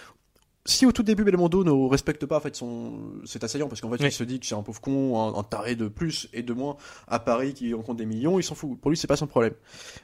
[0.67, 2.93] si au tout début Belmondo ne respecte pas en fait son
[3.25, 4.09] cet assaillant parce qu'en fait Oui.
[4.09, 6.53] il se dit que c'est un pauvre con un, un taré de plus et de
[6.53, 6.77] moins
[7.09, 8.79] à Paris qui en compte des millions il s'en fout.
[8.81, 9.55] Pour lui c'est pas son problème.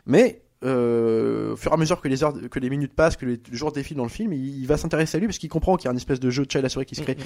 [0.06, 3.26] Mais euh, au fur et à mesure que les heures que les minutes passent que
[3.26, 5.50] les, les jours défilent dans le film il, il va s'intéresser à lui parce qu'il
[5.50, 7.02] comprend qu'il y a une espèce de jeu de chat à la souris qui se
[7.02, 7.16] crée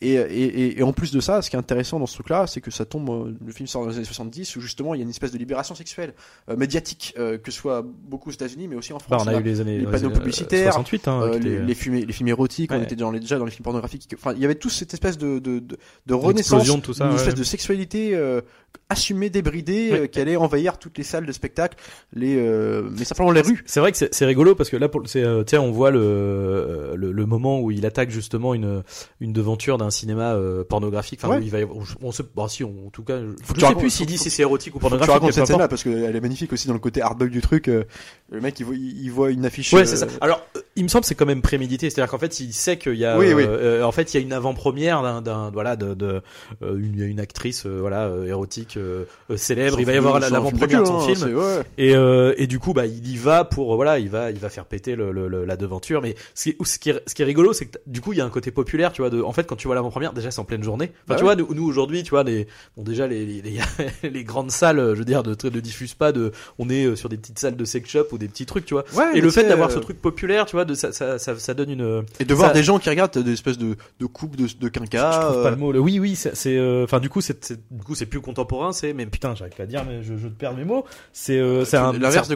[0.00, 2.46] et, et, et, et en plus de ça, ce qui est intéressant dans ce truc-là,
[2.46, 4.98] c'est que ça tombe, euh, le film sort dans les années 70, où justement il
[4.98, 6.14] y a une espèce de libération sexuelle
[6.48, 9.22] euh, médiatique, euh, que ce soit beaucoup aux États-Unis, mais aussi en Bah, France.
[9.24, 11.48] on a Là, eu les années les les panneaux années, publicitaires, 68 hein, euh, qui
[11.48, 14.08] les, films, les films érotiques, on était dans les, déjà dans les films pornographiques.
[14.14, 15.76] Enfin, il y avait tous cette espèce de, de, de, de
[16.08, 17.16] Une renaissance, explosion de tout ça, une ouais.
[17.16, 18.40] espèce de sexualité euh,
[18.88, 20.00] assumée, débridée, Ouais.
[20.00, 21.76] euh, qui allait envahir toutes les salles de spectacle,
[22.12, 23.62] les, euh, mais simplement les rues.
[23.66, 26.92] C'est vrai que c'est rigolo parce que là, pour- c'est, euh, tiens, on voit le,
[26.96, 28.82] le le moment où il attaque justement une
[29.20, 31.20] une devanture d'un cinéma euh, pornographique.
[31.22, 31.40] Enfin, Ouais.
[31.42, 33.60] il va, y avoir- on sait, bon, si, on- en tout cas, je, je tu
[33.60, 35.12] sais plus s'il dit si c'est érotique ou Faut que tu pornographique.
[35.12, 37.68] racontes cette scène-là parce qu'elle est magnifique aussi dans le côté hardbug du truc.
[37.68, 37.84] euh,
[38.30, 39.72] le mec, il voit, il voit une affiche.
[39.72, 40.06] Ouais, euh, c'est ça.
[40.20, 42.78] Alors, euh, il me semble que c'est quand même prémédité, c'est-à-dire qu'en fait, il sait
[42.78, 43.44] qu'il y a, Oui, euh, oui.
[43.46, 46.22] euh, en fait, il y a une avant-première d'un, voilà, de, de
[46.62, 49.78] euh, une, une actrice, euh, voilà, euh, érotique euh, euh, célèbre.
[49.80, 51.36] Il va y avoir l'avant-première de son hein, film.
[51.36, 51.60] ouais.
[51.78, 54.38] Et, euh, et du coup, bah, il y va pour, euh, voilà, il va, il
[54.38, 56.02] va faire péter le, le- le- la devanture.
[56.02, 58.18] Mais ce qui, ce qui est, ce qui est rigolo, c'est que du coup, il
[58.18, 59.08] y a un côté populaire, tu vois.
[59.08, 60.90] De, en fait, quand tu vois l'avant-première, déjà, c'est en pleine journée.
[60.92, 63.58] Enfin, Bah tu vois, nous, nous, aujourd'hui, tu vois, les, bon, déjà, les, les,
[64.02, 66.94] les, grandes salles, euh, je veux dire, de, de diffusent pas de, on est euh,
[66.94, 68.84] sur des petites salles de sex shop ou des petits trucs, tu vois.
[68.92, 71.38] Ouais, Et le fait d'avoir euh, ce truc populaire, tu vois, de ça, ça, ça,
[71.38, 72.04] ça donne une.
[72.20, 74.68] Et de voir des gens qui regardent des espèces de, de coupes de, de je
[74.68, 75.20] quinca.
[75.22, 75.72] trouve pas euh, le mot.
[75.72, 78.72] Le- Oui, oui, c'est, c'est, euh, enfin, du coup, c'est, du coup, c'est plus contemporain,
[78.72, 80.84] c'est, mais putain, j'arrive pas à dire, mais je, je perds mes mots.
[81.14, 82.34] C'est, euh, un, l'inverse de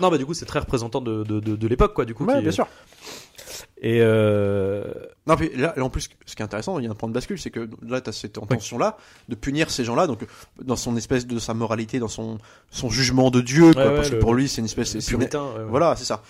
[0.00, 2.24] Non, bah, du coup, c'est très représentant de, de, de, de l'époque, quoi, du coup.
[2.24, 2.66] Ouais, qui- bien sûr.
[3.80, 4.84] Et, euh,
[5.26, 7.14] Non, puis là, en plus, ce qui est intéressant, il y a un point de
[7.14, 8.96] bascule, c'est que là, tu as cette intention-là
[9.28, 10.20] de punir ces gens-là, donc
[10.62, 12.38] dans son espèce de sa moralité, dans son
[12.70, 14.90] son jugement de Dieu, quoi, Ouais, ouais, parce le- que pour lui, c'est une espèce,
[14.90, 15.64] c'est une- puritain, ouais, ouais.
[15.68, 16.22] voilà, c'est ça.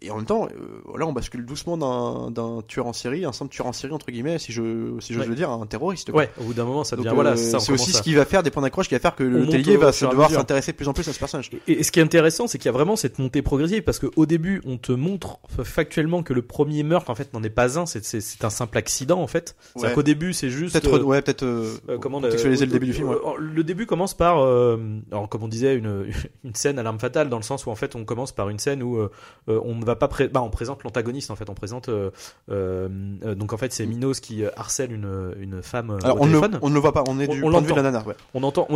[0.00, 3.32] Et en même temps, euh, là, on bascule doucement d'un d'un tueur en série, un
[3.32, 5.28] simple tueur en série entre guillemets, si je si j'ose Ouais.
[5.28, 6.12] le dire, un terroriste.
[6.12, 6.20] quoi.
[6.22, 8.14] Ouais, au bout d'un moment, ça Donc, devient, voilà, euh, c'est c'est aussi ce qui
[8.14, 9.42] va faire des points d'accroche, qui va faire que On le
[9.76, 11.50] au va se devoir s'intéresser de plus en plus à ce personnage.
[11.66, 13.98] Et, et ce qui est intéressant, c'est qu'il y a vraiment cette montée progressive parce
[13.98, 17.78] qu'au début, on te montre factuellement que le premier meurtre, en fait, n'en est pas
[17.78, 19.56] un, c'est, c'est, c'est un simple accident, en fait.
[19.74, 19.94] C'est-à-dire Ouais.
[19.94, 20.74] qu'au début, c'est juste.
[20.80, 21.42] Peut-être, euh, ouais, peut-être.
[21.44, 23.08] Euh, Euh, comment contextualiser le début du film.
[23.08, 23.16] ouais.
[23.38, 24.76] Le début commence par, euh,
[25.10, 26.06] alors comme on disait, une,
[26.44, 28.58] une scène à l'arme fatale dans le sens où en fait on commence par une
[28.58, 28.98] scène où
[29.46, 32.10] on va pas pré- bah, on présente l'antagoniste en fait on présente euh,
[32.50, 32.88] euh,
[33.34, 36.38] donc en fait c'est Minos qui euh, harcèle une une femme Alors au on ne,
[36.38, 37.82] téléphone on ne le voit pas, on est du on point de vue de la
[37.82, 38.04] nana.
[38.06, 38.14] Ouais.
[38.34, 38.68] on entend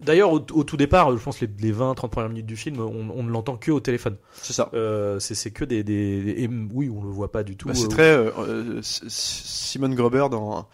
[0.00, 2.80] d'ailleurs au, au tout départ je pense les, les 20 30 premières minutes du film
[2.80, 4.70] on, on ne l'entend que au téléphone C'est ça.
[4.74, 7.74] euh, c'est que des, des, des- et oui on le voit pas du tout Bah,
[7.74, 8.16] c'est très
[8.82, 10.66] Simon Gruber dans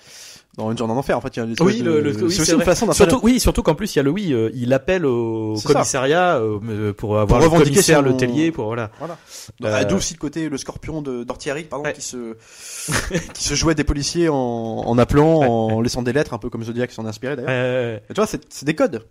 [0.61, 1.17] dans une journée en enfer.
[1.17, 2.65] En fait, il y a Oui, de- le- le- c'est aussi une vrai.
[2.65, 5.55] façon Surtout, oui, surtout qu'en plus il y a le oui, euh, il appelle au
[5.65, 8.91] commissariat euh, pour avoir le revendiquer commissaire, son- le tellier, pour voilà.
[8.99, 9.19] Voilà.
[9.65, 9.85] Euh, Euh...
[9.85, 11.93] D'où aussi le côté le scorpion de d'Ortieri, pardon, Ouais.
[11.93, 12.37] qui se
[13.35, 15.47] qui se jouait des policiers en, en appelant, Ouais.
[15.47, 17.51] en laissant des lettres, un peu comme Zodiac s'en est inspiré d'ailleurs.
[17.53, 19.05] Euh, tu vois, c'est des codes.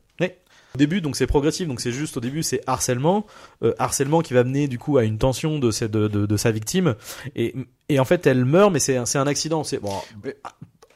[0.75, 3.25] Au début, donc c'est progressif, donc c'est juste au début c'est harcèlement,
[3.63, 6.51] euh, harcèlement qui va mener du coup à une tension de, de, de, de sa
[6.51, 6.93] victime,
[7.35, 7.55] et,
[7.89, 9.63] et en fait elle meurt, mais c'est un, accident.
[9.63, 9.89] C'est bon,
[10.23, 10.35] Mais-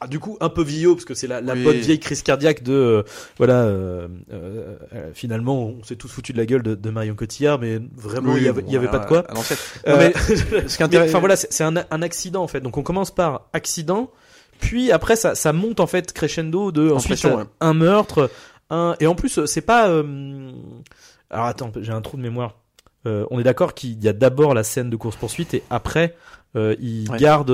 [0.03, 1.63] ah, du coup un peu vieillot parce que c'est la, la Oui.
[1.63, 3.03] bonne vieille crise cardiaque de euh,
[3.37, 3.61] voilà.
[3.63, 7.59] euh, euh, euh, finalement, on s'est tous foutu de la gueule de, de Marion Cotillard,
[7.59, 9.23] mais vraiment Oui, il y avait, bon, il y avait à- pas de quoi.
[9.29, 9.41] Euh, Non,
[9.97, 10.33] mais ce
[10.79, 12.61] Mais, intéressant, Enfin voilà, c'est un, un accident en fait.
[12.61, 14.11] Donc on commence par accident,
[14.59, 17.43] puis après ça, ça monte en fait crescendo de ensuite ouais.
[17.59, 18.29] un meurtre,
[18.69, 19.89] un et en plus c'est pas.
[19.89, 20.51] euh,
[21.29, 22.55] Alors attends, j'ai un trou de mémoire.
[23.05, 26.15] On est d'accord qu'il y a d'abord la scène de course poursuite et après
[26.55, 27.17] il Ouais.
[27.17, 27.51] garde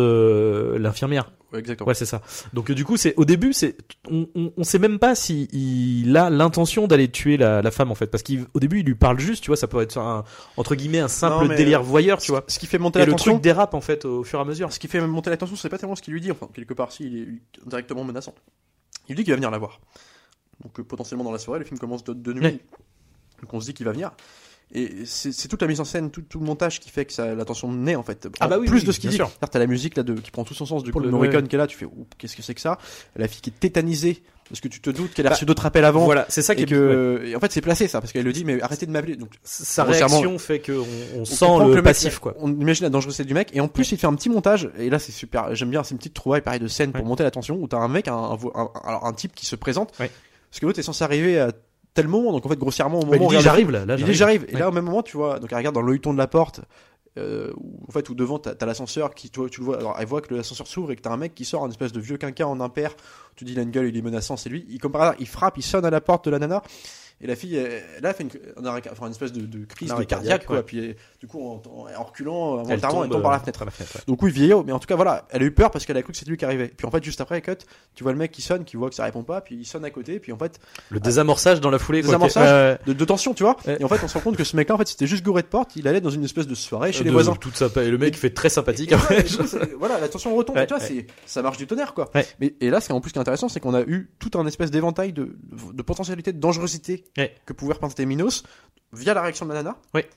[0.77, 1.31] l'infirmière.
[1.51, 1.87] Ouais, exactement.
[1.87, 2.21] Ouais, c'est ça.
[2.53, 3.75] Donc euh, du coup, c'est au début, c'est
[4.09, 7.89] on, on, on sait même pas si il a l'intention d'aller tuer la, la femme
[7.91, 10.23] en fait, parce qu'au début il lui parle juste, tu vois, ça peut être un,
[10.57, 12.43] entre guillemets un simple Non, délire voyeur, tu vois.
[12.47, 14.41] Ce qui fait monter Et la le tension, truc dérape en fait au fur et
[14.41, 14.71] à mesure.
[14.71, 16.73] ce qui fait monter la tension, c'est pas tellement ce qu'il lui dit, enfin quelque
[16.73, 17.27] part si il est
[17.67, 18.35] directement menaçant.
[19.07, 19.79] Il dit qu'il va venir la voir.
[20.63, 22.41] Donc euh, potentiellement dans la soirée, le film commence de, de nuit.
[22.43, 22.59] Ouais.
[23.41, 24.11] Donc on se dit qu'il va venir.
[24.71, 27.33] Et c'est toute la mise en scène, tout, tout le montage qui fait que ça,
[27.33, 28.27] la tension naît en fait.
[28.39, 29.17] Ah bah oui, plus oui, de ce qu'il dit.
[29.51, 31.41] T'as la musique là de, qui prend tout son sens du Pour coup le- Morricone
[31.41, 31.47] ouais.
[31.47, 31.87] qui est là, tu fais
[32.19, 32.77] qu'est-ce que c'est que ça?
[33.15, 35.65] La fille qui est tétanisée parce que tu te doutes qu'elle a Bah, reçu d'autres
[35.65, 36.05] appels avant.
[36.05, 38.25] Voilà, c'est ça qui Et est que et en fait c'est placé ça parce qu'elle
[38.25, 40.71] le dit mais arrêtez de m'appeler donc sa réaction fait que
[41.17, 42.35] on, sent le, mec, passif quoi.
[42.39, 44.91] On imagine la dangerosité du mec et en plus il fait un petit montage et
[44.91, 45.55] là c'est super.
[45.55, 47.07] J'aime bien c'est une petite trouvaille pareil de scène pour Ouais.
[47.07, 49.55] monter la tension où t'as un mec un, un, un- alors un type qui se
[49.55, 50.11] présente Ouais.
[50.51, 51.51] parce que l'autre est censé arriver à
[51.93, 53.97] tel moment donc en fait grossièrement au moment Bah, il où j'arrive là, le là
[54.13, 54.45] j'arrive.
[54.49, 54.59] et Ouais.
[54.59, 56.61] là au même moment tu vois donc elle regarde dans l'œilleton de la porte
[57.17, 60.05] euh, où, en fait où devant t'as as, l'ascenseur qui tu le vois alors elle
[60.07, 62.17] voit que l'ascenseur s'ouvre et que t'as un mec qui sort un espèce de vieux
[62.17, 62.95] quinquin en impair.
[63.35, 64.65] Tu dis il a une gueule il est menaçant c'est lui.
[64.69, 66.61] Il comme par hasard il frappe il sonne à la porte de la nana
[67.21, 68.29] et la fille elle, là elle fait une,
[68.91, 70.63] enfin, espèce de, de crise de cardiaque quoi ouais.
[70.63, 73.65] puis elle- du coup en, en- en reculant Elle tombe, par la euh, fenêtre par
[73.65, 74.01] la fenêtre, ouais.
[74.07, 76.01] donc oui vieillot mais en tout cas voilà elle a eu peur parce qu'elle a
[76.01, 77.51] cru que c'était lui qui arrivait puis en fait juste après cut
[77.95, 79.83] tu vois le mec qui sonne qui voit que ça répond pas puis il sonne
[79.85, 82.07] à côté puis en fait Le désamorçage dans la foulée quoi.
[82.07, 82.79] Désamorçage.
[82.85, 84.69] De, de tension tu vois et en fait on se rend compte que ce mec
[84.69, 86.91] là en fait c'était juste gouré de porte il allait dans une espèce de soirée
[86.93, 87.83] chez les De- voisins Toute sympa.
[87.83, 89.97] Et le mec fait très sympathique Et voilà, après.
[89.97, 90.57] et la tension retombe.
[90.57, 90.83] Et tu vois,
[91.25, 92.09] ça marche du tonnerre, quoi.
[92.39, 94.09] Mais, et là, ce qui est en plus qui est intéressant, c'est qu'on a eu
[94.19, 95.35] tout un espèce d'éventail de,
[95.73, 97.33] de potentialité de dangerosité Ouais.
[97.45, 98.43] que pouvait représenter Minos
[98.93, 99.75] via la réaction de la nana.
[99.93, 100.07] Ouais.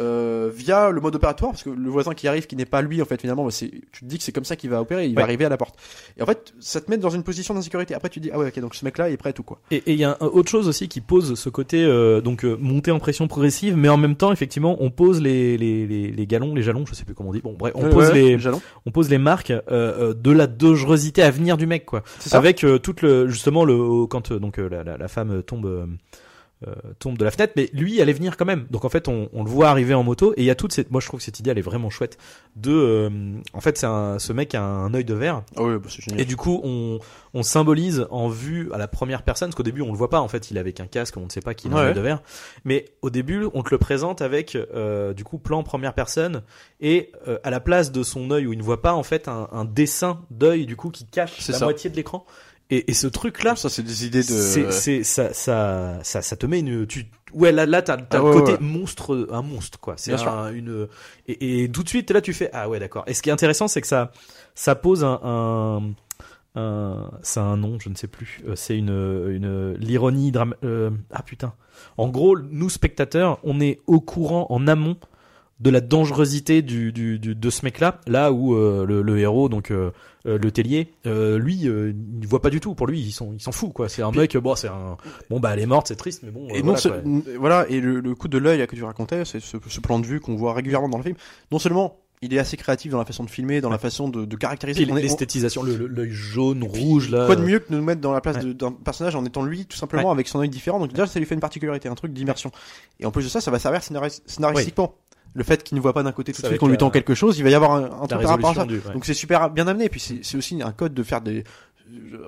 [0.00, 3.02] Euh, via le mode opératoire, parce que le voisin qui arrive, qui n'est pas lui,
[3.02, 5.06] en fait, finalement, bah, c'est, tu te dis que c'est comme ça qu'il va opérer,
[5.06, 5.74] il va arriver à la porte.
[6.16, 7.94] Et en fait, ça te met dans une position d'insécurité.
[7.94, 9.60] Après, tu te dis, ah ouais, ok, donc ce mec-là, il est prêt tout, quoi.
[9.72, 12.56] Et il y a un- autre chose aussi qui pose ce côté euh, donc euh,
[12.60, 16.26] montée en pression progressive, mais en même temps effectivement on pose les les, les, les
[16.28, 17.40] galons, les jalons, je sais plus comment on dit.
[17.40, 18.60] Bon bref, on Ouais, pose ouais, les jalons.
[18.86, 22.02] on pose les marques euh, de la dangerosité à venir du mec quoi.
[22.32, 25.88] Avec toute le justement le quand donc la, la, la femme tombe
[26.66, 28.66] euh, tombe de la fenêtre, mais lui allait venir quand même.
[28.70, 30.72] Donc en fait on, on le voit arriver en moto et il y a toute
[30.72, 32.18] cette moi je trouve que cette idée elle est vraiment chouette
[32.56, 33.10] de euh,
[33.52, 36.02] en fait c'est un ce mec a un œil de verre Ah ouais, bah, c'est
[36.02, 36.20] génial.
[36.20, 36.98] et du coup, on,
[37.34, 40.20] on symbolise en vue à la première personne, parce qu'au début, on le voit pas.
[40.20, 41.86] En fait, il est avec un casque, on ne sait pas qu'il a un Ouais.
[41.88, 42.22] œil de verre.
[42.64, 46.42] Mais au début, on te le présente avec, euh, du coup, plan première personne,
[46.80, 49.28] et euh, à la place de son œil où il ne voit pas, en fait,
[49.28, 51.64] un, un dessin d'œil, du coup, qui cache C'est la ça.
[51.66, 52.24] moitié de l'écran.
[52.70, 54.22] Et, et ce truc-là, ça, c'est des idées de.
[54.24, 58.18] c'est, c'est, ça, ça, ça, ça te met une, tu, ouais, là, là, t'as, t'as
[58.18, 58.58] Ah le côté ouais.
[58.60, 59.94] monstre, un monstre, quoi.
[59.96, 60.86] C'est un, une,
[61.26, 63.04] et, et tout de suite, là, tu fais, ah ouais, d'accord.
[63.06, 64.12] Et ce qui est intéressant, c'est que ça,
[64.54, 65.94] ça pose un,
[66.54, 68.42] un, c'est un nom, je ne sais plus.
[68.46, 71.54] Euh, C'est une, une, l'ironie drame, euh, ah putain.
[71.96, 74.96] En gros, nous, spectateurs, on est au courant en amont
[75.60, 79.48] de la dangerosité du, du, du- de ce mec-là, là où euh, le, le héros,
[79.48, 79.90] donc euh,
[80.26, 82.74] euh, le tellier, euh, lui, euh, il voit pas du tout.
[82.74, 83.88] Pour lui, il s'en, il s'en fout, quoi.
[83.88, 84.96] C'est un Puis- mec, bon, c'est un,
[85.30, 86.48] bon, bah, elle est morte, c'est triste, mais bon.
[86.50, 86.98] Et euh, non voilà, se- quoi.
[86.98, 89.98] n- voilà, et le, le coup de l'œil que tu racontais, c'est ce, ce plan
[89.98, 91.16] de vue qu'on voit régulièrement dans le film.
[91.50, 94.24] Non seulement il est assez créatif dans la façon de filmer, dans la façon de,
[94.24, 94.84] de caractériser.
[94.88, 97.26] On on- l'esthétisation, le- le- l'œil jaune, rouge, là.
[97.26, 98.54] Quoi de mieux que de nous mettre dans la place Ouais.
[98.54, 100.78] d'un personnage en étant lui tout simplement avec son œil différent.
[100.80, 102.50] Donc déjà ça lui fait une particularité, un truc d'immersion.
[103.00, 104.94] Et en plus de ça, ça va servir scénaris- scénaristiquement.
[105.38, 107.14] Le fait qu'il ne voit pas d'un côté tout de suite qu'on lui tend quelque
[107.14, 108.64] chose, il va y avoir un, truc par rapport à ça.
[108.66, 108.80] ouais.
[108.92, 109.88] Donc c'est super bien amené.
[109.88, 111.44] Puis c'est aussi un code de faire des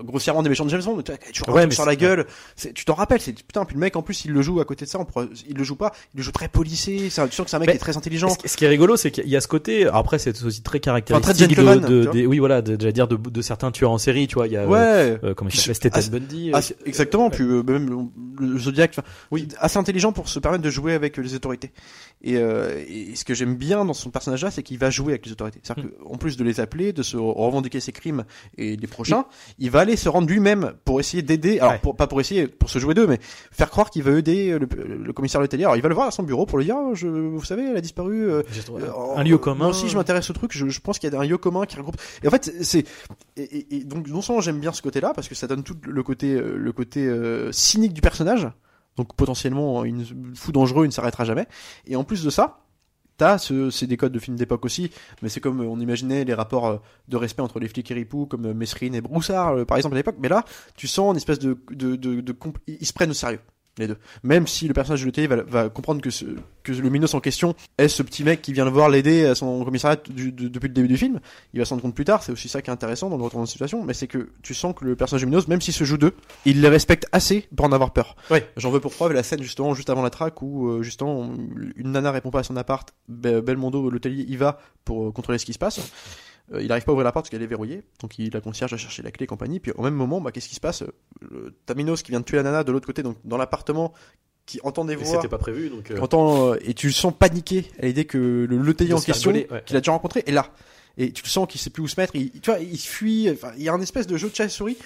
[0.05, 2.27] grossièrement des méchants de James Bond, tu vois, tu Ouais, sur la gueule,
[2.75, 4.85] tu t'en rappelles, c'est putain, puis le mec en plus il le joue à côté
[4.85, 5.07] de ça, on
[5.49, 7.69] il le joue pas, il le joue très policé, c'est sens que c'est un mec
[7.69, 8.29] Mais- qui est très intelligent.
[8.31, 9.87] Ce qui- ce qui est rigolo, c'est qu'il y a ce côté.
[9.87, 13.71] Après, c'est aussi très caractéristique très de, des- oui, voilà, de, dire de, de certains
[13.71, 14.27] tueurs en série.
[14.27, 15.19] Tu vois, il y a euh, Ouais.
[15.25, 16.53] euh, comment il s'appelle, ah, Bundy.
[16.55, 17.31] Euh, c'est- exactement, ouais.
[17.31, 18.97] puis euh, même le, Zodiac,
[19.31, 21.71] oui, assez intelligent pour se permettre de jouer avec euh, les autorités.
[22.23, 25.27] Et, euh, et ce que j'aime bien dans son personnage-là, c'est qu'il va jouer avec
[25.27, 25.61] les autorités.
[25.63, 28.25] C'est-à-dire qu'en plus de les appeler, de se revendiquer ses crimes
[28.59, 29.25] et des prochains,
[29.59, 31.59] il va aller se rendre lui-même pour essayer d'aider.
[31.59, 31.79] Alors Ouais.
[31.81, 33.19] pour, pas pour essayer, pour se jouer d'eux, mais
[33.53, 35.65] faire croire qu'il veut aider le, le commissaire Letellier.
[35.65, 37.65] Alors il va le voir à son bureau pour lui dire, Ah, je, vous savez,
[37.71, 38.31] elle a disparu.
[38.31, 39.59] euh, euh, un lieu commun.
[39.65, 40.53] Moi aussi, je m'intéresse au truc.
[40.53, 41.97] Je, je pense qu'il y a un lieu commun qui regroupe.
[42.23, 42.85] Et en fait, c'est
[43.37, 45.77] et, et- et donc non seulement j'aime bien ce côté-là parce que ça donne tout
[45.87, 48.49] le côté euh, le côté euh, cynique du personnage.
[48.97, 51.47] Donc potentiellement une fou dangereux, il ne s'arrêtera jamais.
[51.87, 52.59] Et en plus de ça,
[53.39, 54.91] c'est des codes de films d'époque aussi,
[55.23, 56.77] mais c'est comme on imaginait les rapports euh,
[57.09, 59.95] de respect entre les flics et ripoux, comme euh, Mesrine et Broussard, euh, par exemple
[59.95, 60.17] à l'époque.
[60.21, 60.45] Mais là,
[60.77, 62.35] tu sens une espèce de, de,
[62.67, 63.41] ils se prennent au sérieux.
[63.79, 63.97] Les deux.
[64.25, 66.25] Même si le personnage de télé va, va comprendre que, ce,
[66.65, 69.35] que le Minos en question est ce petit mec qui vient le voir l'aider à
[69.35, 71.21] son commissariat du- de- depuis le début du film,
[71.55, 73.23] il va s'en rendre compte plus tard, c'est aussi ça qui est intéressant dans le
[73.23, 75.73] retour de situation, mais c'est que tu sens que le personnage de Minos, même s'il
[75.73, 76.13] se joue d'eux,
[76.45, 78.17] il les respecte assez pour en avoir peur.
[78.31, 78.47] Ouais.
[78.57, 81.33] J'en veux pour preuve la scène justement juste avant la traque où euh, justement
[81.77, 85.39] une nana répond pas à son appart, Be- Belmondo, l'hôtelier, y va pour euh, contrôler
[85.39, 85.81] ce qui se passe.
[86.53, 88.41] Euh, il arrive pas à ouvrir la porte parce qu'elle est verrouillée, donc il, la
[88.41, 89.61] concierge va chercher la clé et compagnie.
[89.61, 90.83] Puis au même moment, bah, qu'est-ce qui se passe?
[91.21, 93.93] Le Taminos qui vient de tuer la nana de l'autre côté, donc dans l'appartement,
[94.47, 95.91] qui entend des voix, c'était pas prévu, donc.
[95.93, 99.31] euh, entend, euh, et tu le sens paniquer à l'idée que le De en question,
[99.31, 99.47] ouais.
[99.65, 100.53] qu'il a déjà rencontré, est là.
[100.99, 102.17] Et tu le sens qu'il sait plus où se mettre.
[102.17, 103.31] Il, tu vois, il fuit.
[103.31, 104.77] Enfin, il y a un espèce de jeu de chat et souris.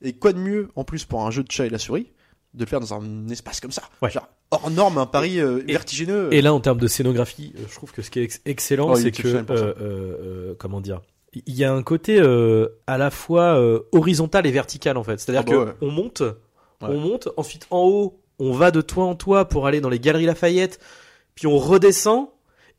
[0.00, 2.06] Et quoi de mieux, en plus, pour un jeu de chat et la souris,
[2.54, 3.82] de le faire dans un espace comme ça?
[4.00, 4.10] Ouais.
[4.10, 6.32] Genre, hors norme, un pari euh, vertigineux.
[6.32, 8.90] Et là, en termes de scénographie, euh, je trouve que ce qui est ex- excellent,
[8.90, 11.02] Oh, c'est que, euh, euh, euh, comment dire,
[11.34, 15.18] il y a un côté euh, à la fois euh, horizontal et vertical en fait.
[15.20, 15.76] C'est-à-dire Ah bah que ouais.
[15.80, 16.22] on monte,
[16.80, 20.00] on monte, ensuite en haut, on va de toit en toit pour aller dans les
[20.00, 20.80] galeries Lafayette,
[21.34, 22.28] puis on redescend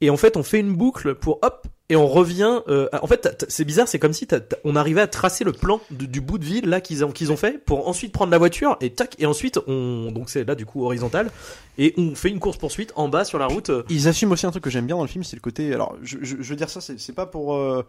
[0.02, 2.62] et en fait on fait une boucle pour hop et on revient.
[2.70, 5.80] euh, en fait, c'est bizarre, c'est comme si t'as- on arrivait à tracer le plan
[5.92, 8.38] du, du bout de ville là qu'ils ont qu'ils ont fait pour ensuite prendre la
[8.38, 11.30] voiture et tac et ensuite on donc c'est là du coup horizontal
[11.78, 13.72] et on fait une course poursuite en bas sur la route.
[13.90, 15.74] Ils assument aussi un truc que j'aime bien dans le film, c'est le côté.
[15.74, 17.56] Alors, je, je, je veux dire ça, c'est c'est pas pour.
[17.56, 17.84] euh,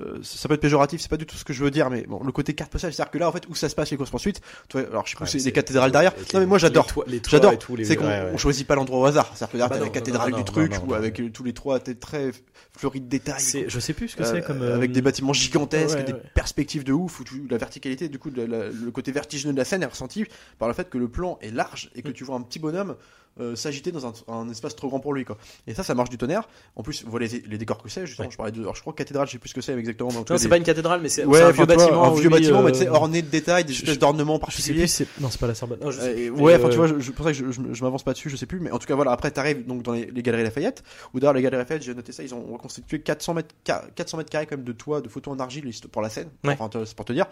[0.00, 2.02] euh, ça peut être péjoratif, c'est pas du tout ce que je veux dire, mais
[2.02, 3.96] bon, le côté carte postale, c'est-à-dire que là, en fait, où ça se passe les
[3.96, 6.12] courses poursuites, toi, alors je sais plus, Ouais, c'est des cathédrales derrière.
[6.12, 6.86] Non, mais les- moi, j'adore.
[7.06, 7.52] les les J'adore.
[7.76, 8.30] les- C'est qu'on ouais, ouais.
[8.32, 9.30] on choisit pas l'endroit au hasard.
[9.34, 11.20] C'est-à-dire que là, Bah t'as la non, cathédrale non, du non, truc, non, ou avec
[11.20, 12.32] euh, tous les trois très
[12.76, 13.66] fleuris de détails.
[13.68, 16.82] Je sais plus ce que Euh, c'est comme euh, avec des bâtiments gigantesques, des perspectives
[16.82, 19.64] de ouf, où tu- la verticalité, du coup, la- la- le côté vertigineux de la
[19.64, 20.24] scène est ressenti
[20.58, 22.12] par le fait que le plan est large et que Mm.
[22.14, 22.96] tu vois un petit bonhomme
[23.40, 25.36] euh, s'agiter dans un, un espace trop grand pour lui, quoi.
[25.66, 26.48] Et ça, ça marche du tonnerre.
[26.76, 28.26] En plus, voilà les, les décors que c'est, justement.
[28.28, 28.32] Ouais.
[28.32, 30.10] Je parlais de, alors je crois cathédrale, je sais plus ce que c'est exactement.
[30.12, 31.66] mais en tout Non, cas, c'est des- pas une cathédrale, mais c'est, Ouais, un vieux
[31.66, 32.04] bâtiment.
[32.04, 34.00] un vieux oui, bâtiment, mais euh, tu sais, orné de détails, des je- espèces je-
[34.00, 34.86] d'ornements particuliers.
[35.20, 35.78] non, c'est pas la Sorbonne.
[35.82, 36.42] Non, je sais Euh, plus.
[36.42, 38.36] ouais, enfin, tu euh, vois, je, pour ça que je, je, m'avance pas dessus, je
[38.36, 40.82] sais plus, mais en tout cas, voilà, après, t'arrives donc dans les, les galeries Lafayette,
[41.12, 44.18] où d'ailleurs, les galeries Lafayette, j'ai noté ça, ils ont reconstitué 400 mètres, ca- 400
[44.18, 46.28] mètres carrés, quand même, de toit, de photos en argile, pour la scène.
[46.44, 46.56] Ouais.
[46.58, 47.26] Enfin, c'est pour te dire.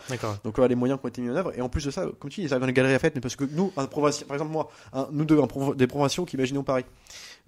[0.44, 1.52] Donc, voilà, les moyens qui ont été mis en œuvre.
[1.56, 3.20] Et en plus de ça, comme tu dis, ils arrivent dans les galeries Lafayette, mais
[3.20, 4.68] parce que nous, un provincial, par exemple, moi,
[5.12, 5.38] nous deux,
[5.76, 6.84] des provinciaux qui imaginons Paris.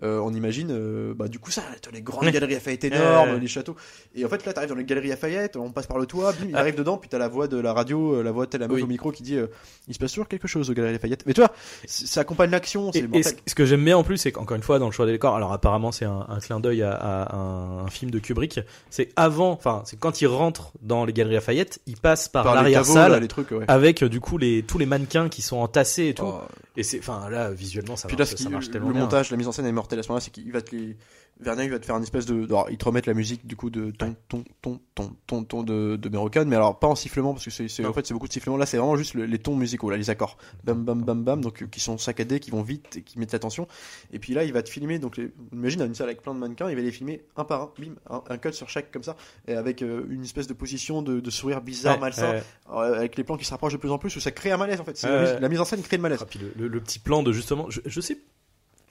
[0.02, 3.76] Euh, on imagine, euh, bah, du coup, ça, les grandes galeries Lafayette énormes, les châteaux.
[4.14, 6.46] Et en fait, là, t'arrives dans les galeries Lafayette, on passe par le toit, bim,
[6.48, 6.58] il Ah.
[6.60, 8.74] arrive dedans, puis t'as la voix de la radio, euh, la voix de la meuf
[8.76, 8.82] Oui.
[8.82, 9.46] au micro qui dit, euh,
[9.86, 11.24] il se passe toujours quelque chose aux galeries Lafayette.
[11.26, 11.52] Mais tu vois,
[11.86, 14.56] ça accompagne l'action, c'est Et, et ce, ce que j'aime bien en plus, c'est qu'encore
[14.56, 16.90] une fois, dans le choix des décors, alors apparemment c'est un, un clin d'œil à,
[16.92, 18.60] à un, un film de Kubrick.
[18.90, 23.20] C'est avant, enfin, c'est quand il rentre dans les galeries Lafayette, il passe par, l'arrière-salle
[23.20, 23.64] les trucs, ouais.
[23.68, 26.24] avec du coup les tous les mannequins qui sont entassés et tout.
[26.26, 26.40] Oh.
[26.76, 29.02] Et c'est, enfin là, visuellement, ça Puis marche, ça marche le, tellement le bien.
[29.02, 30.96] montage, la mise en scène est mortelle à ce moment-là, c'est qu'il va te les.
[31.40, 32.44] Vernier, il va te faire une espèce de.
[32.44, 35.62] alors, il te remettre la musique du coup de ton, ton, ton, ton, ton, ton
[35.64, 38.28] de, de Merocan, mais alors pas en sifflement parce que c'est, en fait, c'est beaucoup
[38.28, 38.56] de sifflements.
[38.56, 40.38] Là, c'est vraiment juste le- les tons musicaux, là, les accords.
[40.62, 43.32] Bam, bam, bam, bam, donc euh, qui sont saccadés, qui vont vite et qui mettent
[43.32, 43.66] l'attention.
[44.12, 46.38] Et puis là, il va te filmer, donc les- imagine une salle avec plein de
[46.38, 49.02] mannequins, il va les filmer un par un, bim, un, un cut sur chaque comme
[49.02, 49.16] ça,
[49.48, 52.42] et avec euh, une espèce de position de, de sourire bizarre, Ouais, malsain, ouais.
[52.74, 54.56] euh, avec les plans qui se rapprochent de plus en plus, où ça crée un
[54.56, 55.02] malaise en fait.
[55.02, 55.40] La, mise- ouais.
[55.40, 56.20] la mise en scène crée le malaise.
[56.22, 58.18] Ah, puis le, le- le petit plan de justement, je, je sais.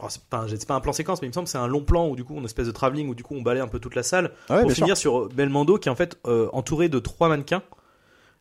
[0.04, 1.84] Oh, c'est pas, pas un plan séquence, mais il me semble que c'est un long
[1.84, 3.80] plan où du coup, une espèce de travelling où du coup on balaye un peu
[3.80, 4.84] toute la salle Ah ouais, pour sûr.
[4.84, 7.64] finir sur Belmondo qui est en fait euh, entouré de trois mannequins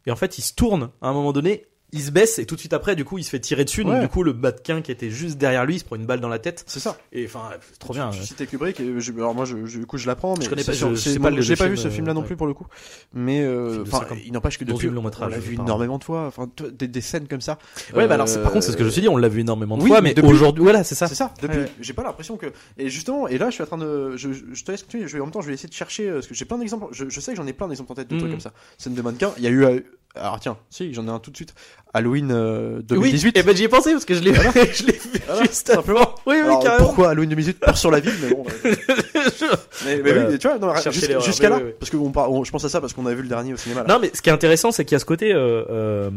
[0.06, 2.54] et en fait il se tourne à un moment donné il se baisse et tout
[2.54, 3.84] de suite après du coup il se fait tirer dessus.
[3.84, 4.00] Donc Ouais.
[4.00, 6.28] du coup le mannequin qui était juste derrière lui il se prend une balle dans
[6.28, 6.64] la tête.
[6.66, 6.96] C'est ça.
[7.12, 8.16] et enfin trop bien ouais.
[8.22, 10.64] citais Kubrick et je, alors moi je, je- du coup je l'apprends mais Je connais
[10.64, 12.54] pas, je- je pas le- pas vu ce euh, film là non plus pour le
[12.54, 12.66] coup.
[13.12, 16.26] Mais euh, enfin 50 il n'empêche que depuis long on l'a vu énormément de fois.
[16.26, 17.58] Enfin des, scènes comme ça.
[17.94, 19.40] Ouais bah alors par contre c'est ce que je me suis dit on l'a vu
[19.40, 21.08] énormément de fois mais aujourd'hui voilà c'est ça.
[21.08, 21.60] C'est ça depuis.
[21.80, 22.46] J'ai pas l'impression que
[22.78, 25.20] et justement et là je suis en train de je, te laisse continuer je vais
[25.20, 27.20] en même temps je vais essayer de chercher euh, parce que j'ai plein d'exemples je,
[27.20, 28.52] sais que j'en ai plein d'exemples en tête de trucs comme ça.
[28.78, 31.36] Scène de mannequin il y a eu Alors tiens, si, j'en ai un tout de
[31.36, 31.54] suite.
[31.94, 33.36] Halloween euh, Oui, 2018.
[33.36, 34.32] et ben j'y ai pensé parce que je l'ai
[34.74, 36.14] je l'ai vu Voilà, juste avant.
[36.26, 36.84] Oui, oui, Alors, carrément.
[36.86, 38.44] pourquoi Halloween 2018 Peur sur la ville, mais bon.
[38.64, 38.74] euh,
[39.84, 40.28] mais, mais Voilà.
[40.30, 41.72] oui, tu vois, jusqu'à oui, là, oui, oui.
[41.78, 43.82] parce que on je pense à ça parce qu'on a vu le dernier au cinéma.
[43.82, 43.94] Là.
[43.94, 46.10] Non, mais ce qui est intéressant, c'est qu'il y a ce côté, euh, euh,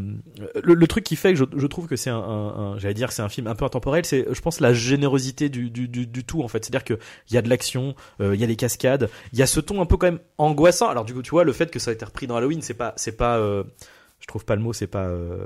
[0.63, 2.93] le, le truc qui fait que je, je trouve que c'est un, un- un- j'allais
[2.93, 5.88] dire, que c'est un film un peu intemporel, c'est, je pense, la générosité du, du,
[5.88, 6.63] du, du tout en fait.
[6.63, 6.93] C'est-à-dire que
[7.29, 9.59] il y a de l'action, euh, il y a des cascades, il y a ce
[9.59, 10.88] ton un peu quand même angoissant.
[10.88, 12.73] Alors du coup, tu vois, le fait que ça a été repris dans Halloween, c'est
[12.73, 13.38] pas, c'est pas,
[14.25, 15.03] je trouve pas le mot, c'est pas.
[15.03, 15.38] euh,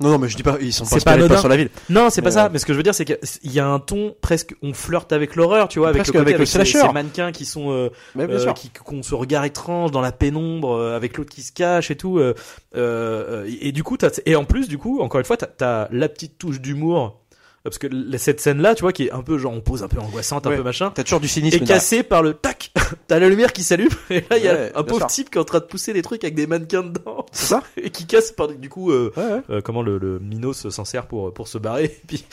[0.00, 1.28] Non, non, mais je dis pas, ils sont C'est pas pas.
[1.28, 1.70] Peur sur la ville.
[1.88, 2.46] Non, c'est pas ça.
[2.46, 4.72] euh, Mais ce que je veux dire, c'est qu'il y a un ton presque, on
[4.74, 6.80] flirte avec l'horreur, tu vois, avec Presque le avec le slasher.
[6.80, 8.54] ces mannequins qui sont euh, Mais bien euh, sûr.
[8.54, 11.92] qui qui ont ce regard étrange dans la pénombre euh, avec l'autre qui se cache
[11.92, 12.34] et tout euh,
[12.76, 15.46] euh, et, et du coup t'as, et en plus du coup encore une fois t'as,
[15.46, 17.20] t'as la petite touche d'humour
[17.64, 17.86] parce que
[18.18, 20.46] cette scène là tu vois qui est un peu genre on pose un peu angoissante
[20.46, 20.56] un Ouais.
[20.58, 21.58] peu machin T'as toujours du cynisme.
[21.58, 21.76] derrière.
[21.76, 22.70] cassé par le tac
[23.08, 25.06] t'as la lumière qui s'allume et là il y a un pauvre sûr.
[25.08, 27.62] type qui est en train de pousser des trucs avec des mannequins dedans C'est ça
[27.76, 31.06] et qui casse par du coup euh, Ouais, euh, comment le, le Minos s'en sert
[31.06, 32.24] pour pour se barrer et puis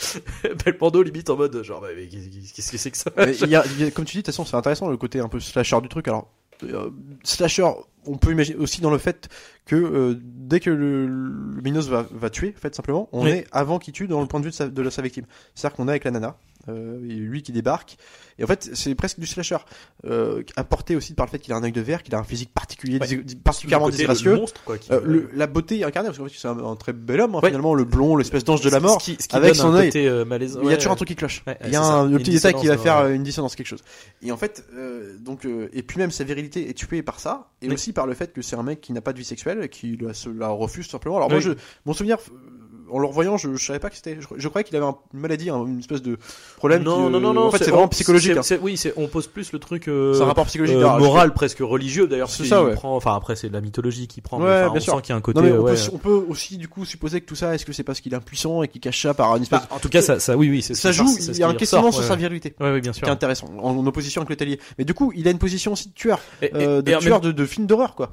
[0.64, 2.06] Belmondo limite en mode genre bah, mais
[2.54, 4.44] qu'est-ce que c'est que ça Mais a, y a- comme tu dis, de toute façon,
[4.44, 6.06] c'est intéressant le côté un peu slasher du truc.
[6.08, 6.28] Alors,
[6.64, 6.90] euh,
[7.24, 7.68] slasher,
[8.06, 9.28] on peut imaginer aussi dans le fait
[9.66, 13.30] que euh, dès que le, le Minos va, va tuer, en fait, simplement, on Oui.
[13.30, 15.24] est avant qu'il tue dans le point de vue de sa, de sa victime.
[15.54, 16.36] C'est-à-dire qu'on est avec la nana,
[16.68, 17.96] euh, lui qui débarque.
[18.38, 19.58] Et en fait, c'est presque du slasher,
[20.04, 22.24] euh, apporté aussi par le fait qu'il a un œil de verre, qu'il a un
[22.24, 23.24] physique particulier, Ouais.
[23.44, 24.32] particulièrement côté, disgracieux.
[24.32, 26.76] le monstre quoi qui- Euh, le- la beauté incarnée, parce qu'en fait, c'est un, un
[26.76, 27.48] très bel homme, hein, Ouais.
[27.50, 29.00] finalement, le blond, l'espèce d'ange de la mort.
[29.00, 29.90] Ce qui- ce qui avec son œil.
[29.96, 30.24] euh.
[30.62, 31.42] Il y a toujours un truc qui cloche.
[31.64, 33.82] il y a un, le petit détail qui va faire euh, une dissonance, quelque chose.
[34.22, 37.50] Et en fait, euh, donc, euh, et puis même sa virilité est tuée par ça,
[37.60, 37.74] et Oui.
[37.74, 39.96] aussi par le fait que c'est un mec qui n'a pas de vie sexuelle, qui
[40.00, 41.16] la, se la refuse tout simplement.
[41.16, 41.50] Alors moi, je,
[41.86, 42.61] mon souvenir, euh,
[42.92, 44.18] en le revoyant, je, je savais pas que c'était.
[44.20, 46.18] Je, je croyais qu'il avait un- une maladie, un- une espèce de
[46.56, 46.82] problème.
[46.82, 47.46] non, qui, non, euh, non, non.
[47.46, 48.36] En fait, c'est vraiment psychologique.
[48.36, 48.56] hein.
[48.62, 50.76] oui, on pose plus le truc, euh, C'est un rapport psychologique.
[50.76, 52.30] euh, moral, presque religieux d'ailleurs.
[52.30, 52.74] C'est ça, ouais.
[52.74, 54.40] Prend, enfin, après, c'est de la mythologie qui prend.
[54.40, 54.94] Ouais, bien on sûr.
[54.96, 55.40] sent qu'il y a un côté.
[55.40, 57.64] Non mais on, ouais, peut, on peut aussi du coup supposer que tout ça, est-ce
[57.64, 59.60] que c'est parce qu'il est impuissant et qu'il cache ça par une espèce.
[59.60, 61.06] Bah, en tout cas, ça, ça, oui, oui, ça joue.
[61.16, 62.54] qui- Il y a un qui questionnement sur sa virilité.
[62.60, 63.08] Ouais, bien Qui sûr.
[63.08, 64.60] est intéressant, en, opposition avec le talier.
[64.78, 67.94] Mais du coup, il a une position aussi de tueur, de tueur de film d'horreur,
[67.94, 68.10] quoi.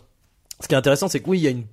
[0.62, 1.64] Ce qui est intéressant, c'est que oui, il y a une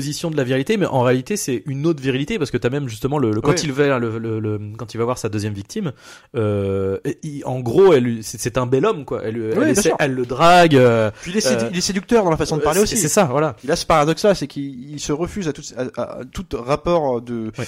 [0.00, 3.18] de la virilité, mais en réalité, c'est une autre virilité parce que t'as même justement
[3.18, 5.92] le, le- quand il va le, quand il va voir sa deuxième victime,
[6.36, 9.20] euh, il- en gros, elle, c'est, un bel homme quoi.
[9.24, 9.96] Elle, elle, bien essaie- sûr.
[9.98, 10.76] elle le drague.
[10.76, 12.94] euh, Puis il est, sédu- Euh, il est séducteur dans la façon de parler c'est-
[12.94, 12.96] aussi.
[12.96, 13.56] C'est ça, voilà.
[13.64, 15.62] Il a ce paradoxe-là, c'est qu'il il se refuse à tout,
[15.96, 17.64] à, tout rapport de Ouais.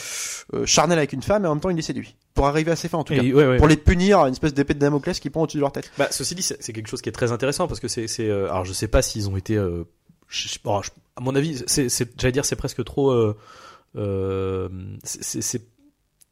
[0.55, 2.15] euh, charnel avec une femme, et en même temps il les séduit.
[2.35, 3.23] Pour arriver à ses fins, en tout cas.
[3.23, 3.57] Et- ouais, ouais.
[3.57, 5.91] Pour les punir, une espèce d'épée de Damoclès qui pend au-dessus de leur tête.
[5.99, 8.51] Bah, ceci dit, c'est quelque chose qui est très intéressant parce que c'est, c'est, euh,
[8.51, 9.85] alors je sais pas s'ils ont été, euh,
[10.29, 10.49] je-
[11.17, 13.37] à mon avis, c'est, c'est, j'allais dire, c'est presque trop, euh,
[13.97, 14.69] euh,
[15.05, 15.63] c'est, c'est- c'est,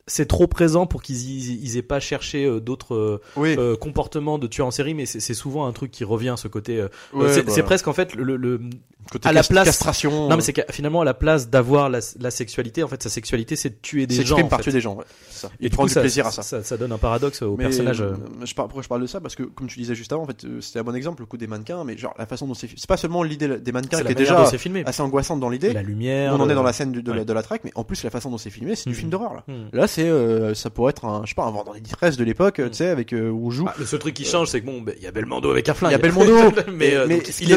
[0.07, 3.55] c'est trop présent pour qu'ils aient pas cherché euh, d'autres euh, Oui.
[3.59, 6.47] euh, comportements de tueurs en série, mais c'est, c'est souvent un truc qui revient, ce
[6.49, 6.79] côté.
[6.79, 8.61] euh, Ouais, c'est, bah, presque en fait le, le-
[9.11, 10.29] côté à la place- castration.
[10.29, 13.11] non mais c'est que finalement à la place d'avoir la, la sexualité, en fait, sa
[13.11, 14.39] sexualité, c'est de tuer des c'est gens.
[14.39, 14.65] en par fait.
[14.65, 14.95] tuer des gens.
[14.95, 15.05] Ouais.
[15.31, 15.49] C'est ça.
[15.61, 16.43] Et Il du plaisir à ça.
[16.43, 18.01] Ça, ça donne un paradoxe au Mais, personnage.
[18.01, 18.13] euh.
[18.13, 19.21] euh, je par- pourquoi je parle de ça?
[19.21, 21.27] Parce que, comme tu disais juste avant, en fait, euh, c'était un bon exemple, le
[21.27, 23.99] coup des mannequins, mais genre la façon dont c'est C'est pas seulement l'idée des mannequins
[23.99, 24.83] c'est qui est déjà c'est filmé.
[24.87, 25.73] assez angoissante dans l'idée.
[25.73, 26.33] La lumière.
[26.35, 28.11] On en est dans la scène de, la, de la track, mais en plus la
[28.11, 28.97] façon dont c'est filmé, c'est du Mhm.
[28.97, 29.45] film d'horreur là.
[29.49, 29.69] Hmm.
[29.73, 32.59] Là, c'est, euh, ça pourrait être un, je sais pas, un vendredi 13 de l'époque,
[32.59, 32.71] Mhm.
[32.71, 33.65] tu sais, avec euh, où on joue.
[33.65, 35.69] Bah, le seul truc qui change, c'est que bon, ben, il y a Belmondo avec
[35.69, 35.91] un flingue.
[35.91, 36.33] Il y a Belmondo,
[36.73, 37.07] mais, euh,
[37.41, 37.55] il est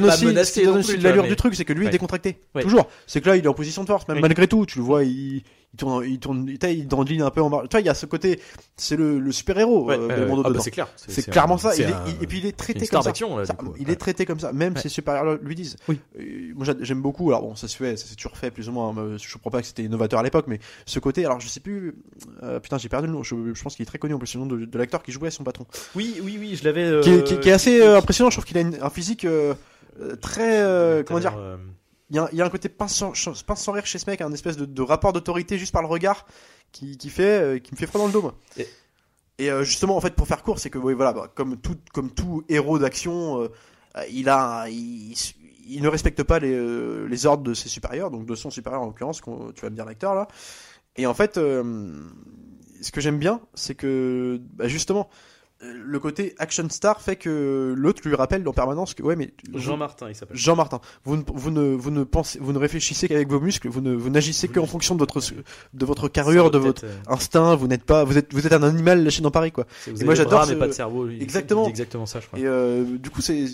[0.77, 1.88] aussi, l'allure truc, c'est que lui Ouais.
[1.88, 2.39] est décontracté.
[2.62, 2.88] Toujours.
[3.06, 4.65] C'est que là, il est en position de force, même malgré tout.
[4.65, 5.38] Tu le vois, il,
[5.73, 7.62] il tourne, il tourne, il, il dandine un peu en bas.
[7.63, 8.39] Tu vois, il y a ce côté,
[8.76, 10.28] c'est le, le super héros, Ouais, euh.
[10.43, 10.88] Ah, bah, c'est clair.
[10.95, 11.76] C'est clairement un- ça.
[11.76, 13.12] Il un- il- et puis il est traité comme ça.
[13.12, 13.43] là.
[13.80, 13.93] Il Ouais.
[13.93, 14.52] est traité comme ça.
[14.54, 14.82] Même Ouais.
[14.82, 15.76] ses supérieurs lui disent.
[15.88, 16.00] Oui.
[16.19, 16.23] Euh,
[16.56, 17.30] Moi, j'a- j'aime beaucoup.
[17.30, 18.95] Alors bon, ça se fait, ça s'est toujours fait plus ou moins.
[18.97, 21.26] euh, Je comprends pas que c'était innovateur à l'époque, mais ce côté.
[21.26, 21.95] Alors je sais plus.
[22.43, 23.23] euh, putain, j'ai perdu le nom.
[23.23, 25.12] Je, je pense qu'il est très connu en plus le nom de, de l'acteur qui
[25.12, 25.65] jouait son patron.
[25.95, 26.84] Oui, oui, oui, je l'avais.
[26.86, 28.30] euh, Qui, est- qui est- qui est assez euh, impressionnant.
[28.30, 29.54] Je trouve qu'il a une- un physique euh, euh,
[30.21, 30.62] très.
[30.62, 31.57] euh, comment dire euh,
[32.10, 33.99] il y, a, il y a un côté pince sans, ch- pince sans rire chez
[33.99, 36.25] ce mec, un espèce de, de rapport d'autorité juste par le regard
[36.71, 38.21] qui, qui fait euh, qui me fait froid dans le dos.
[38.21, 38.36] moi.
[38.57, 38.67] Et-
[39.39, 41.75] Et euh, justement, en fait, pour faire court, c'est que oui, voilà, bah, comme tout
[41.93, 43.47] comme tout héros d'action, euh,
[43.97, 45.13] euh, il a il,
[45.69, 48.81] il ne respecte pas les, euh, les ordres de ses supérieurs, donc de son supérieur
[48.81, 50.27] en l'occurrence, tu vas me dire l'acteur là.
[50.95, 51.93] Et en fait, euh,
[52.81, 55.13] ce que j'aime bien, c'est que bah, justement euh,
[55.62, 59.76] le côté action star fait que l'autre lui rappelle en permanence que ouais mais Jean
[59.76, 60.38] Martin, il s'appelle.
[60.38, 63.67] Jean Martin, vous ne, vous ne, vous ne pensez, vous ne réfléchissez qu'avec vos muscles,
[63.67, 65.20] vous ne, vous n'agissez qu'en fonction de votre,
[65.74, 69.04] de votre carrure, de votre instinct, vous n'êtes pas, vous êtes, vous êtes un animal
[69.04, 69.65] lâché dans Paris, quoi.
[69.88, 71.06] Vous Et moi, j'adore ce- mais pas de cerveau.
[71.06, 71.21] lui.
[71.21, 71.67] Exactement.
[71.67, 72.38] Exactement ça, je crois.
[72.40, 73.46] Et euh, du coup, c'est,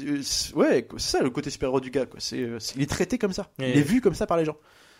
[0.55, 2.19] ouais, c'est ça le côté super-héros du gars, quoi.
[2.19, 3.49] C'est, euh, c'est- il est traité comme ça.
[3.59, 4.57] Il est vu comme ça par les gens.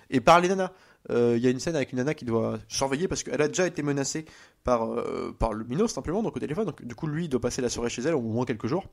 [0.10, 0.72] Et par les nanas.
[1.10, 3.48] Euh, Il y a une scène avec une nana qui doit surveiller parce qu'elle a
[3.48, 4.26] déjà été menacée
[4.64, 6.66] par, euh, par le Minos simplement, donc au téléphone.
[6.66, 8.86] Donc du coup, lui, doit passer la soirée chez elle, au moins quelques jours.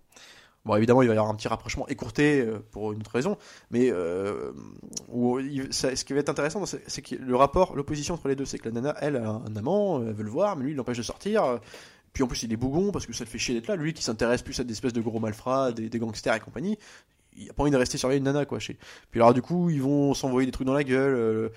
[0.67, 3.39] Bon, évidemment, il va y avoir un petit rapprochement écourté euh, pour une autre raison,
[3.71, 4.53] mais euh,
[5.09, 5.39] où
[5.71, 8.69] ce qui va être intéressant, c'est que le rapport, l'opposition entre les deux, c'est que
[8.69, 11.03] la nana, elle, a un amant, elle veut le voir, mais lui, il l'empêche de
[11.03, 11.45] sortir.
[11.45, 11.57] euh,
[12.13, 13.77] Puis en plus, il est bougon parce que ça le fait chier d'être là.
[13.77, 16.77] Lui qui s'intéresse plus à des espèces de gros malfrats, des, gangsters et compagnie,
[17.39, 18.59] il a pas envie de rester surveiller une nana, quoi.
[18.59, 18.77] Chez...
[19.11, 21.15] Puis alors, du coup, ils vont s'envoyer des trucs dans la gueule.
[21.15, 21.49] euh,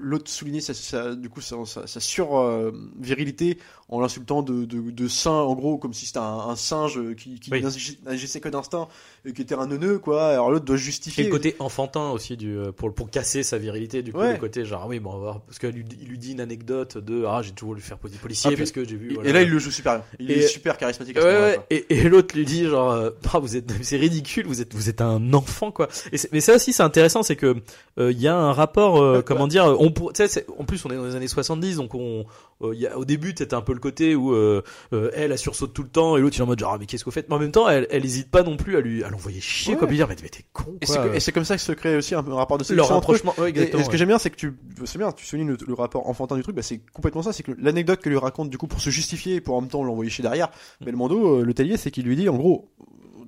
[0.00, 3.58] L'autre souligner sa, sa- du coup, sa, sa, sa sur-virilité
[3.90, 7.40] en l'insultant de, de, de saint, en gros, comme si c'était un, un singe qui,
[7.40, 7.64] qui Oui.
[8.04, 8.86] n'agissait que d'instinct
[9.24, 10.26] et qui était un neuneu, quoi.
[10.28, 11.24] Alors l'autre doit Et justifier.
[11.24, 14.32] le côté enfantin aussi du euh, pour pour casser sa virilité du coup Ouais.
[14.34, 15.84] le côté genre oui bon on va voir parce qu'il lui,
[16.18, 18.96] dit une anecdote de ah j'ai toujours voulu faire poli- policier Ah, parce que j'ai
[18.96, 19.30] vu Et, voilà.
[19.30, 20.04] et là, il le joue super bien.
[20.20, 21.66] Il Et- est super charismatique à ce Ouais, moment-là, ouais, quoi.
[21.70, 24.88] et, et l'autre lui dit genre euh, Ah, vous êtes c'est ridicule vous êtes vous
[24.90, 27.56] êtes un enfant quoi et mais ça aussi c'est intéressant c'est que
[27.98, 29.48] euh, il y a un rapport euh, comment ouais.
[29.62, 30.12] Dire on pour-
[30.58, 32.24] en plus on est dans les années 70 donc on
[32.62, 35.32] euh, il y a, au début c'était un peu le côté où euh, euh, elle
[35.32, 37.04] elle sursaute tout le temps et l'autre il est en mode genre ah, mais qu'est-ce
[37.04, 37.28] que vous faites?
[37.28, 39.74] Mais en même temps elle elle hésite pas non plus à lui à l'envoyer chier
[39.74, 39.78] Ouais.
[39.78, 40.94] quoi lui dire mais, mais t'es con Et quoi.
[40.94, 42.94] c'est que- et c'est comme ça que se crée aussi un, un rapport de séduction
[42.96, 43.14] entre eux.
[43.16, 44.54] rapprochement ouais, Et, ce que j'aime bien, c'est que tu,
[44.84, 47.42] c'est bien, tu soulignes le, le rapport enfantin du truc, bah, c'est complètement ça, c'est
[47.42, 49.82] que l'anecdote que lui raconte du coup pour se justifier et pour en même temps
[49.84, 50.50] l'envoyer chez derrière,
[50.84, 52.68] mais le Mando, euh, le tailier, c'est qu'il lui dit, en gros,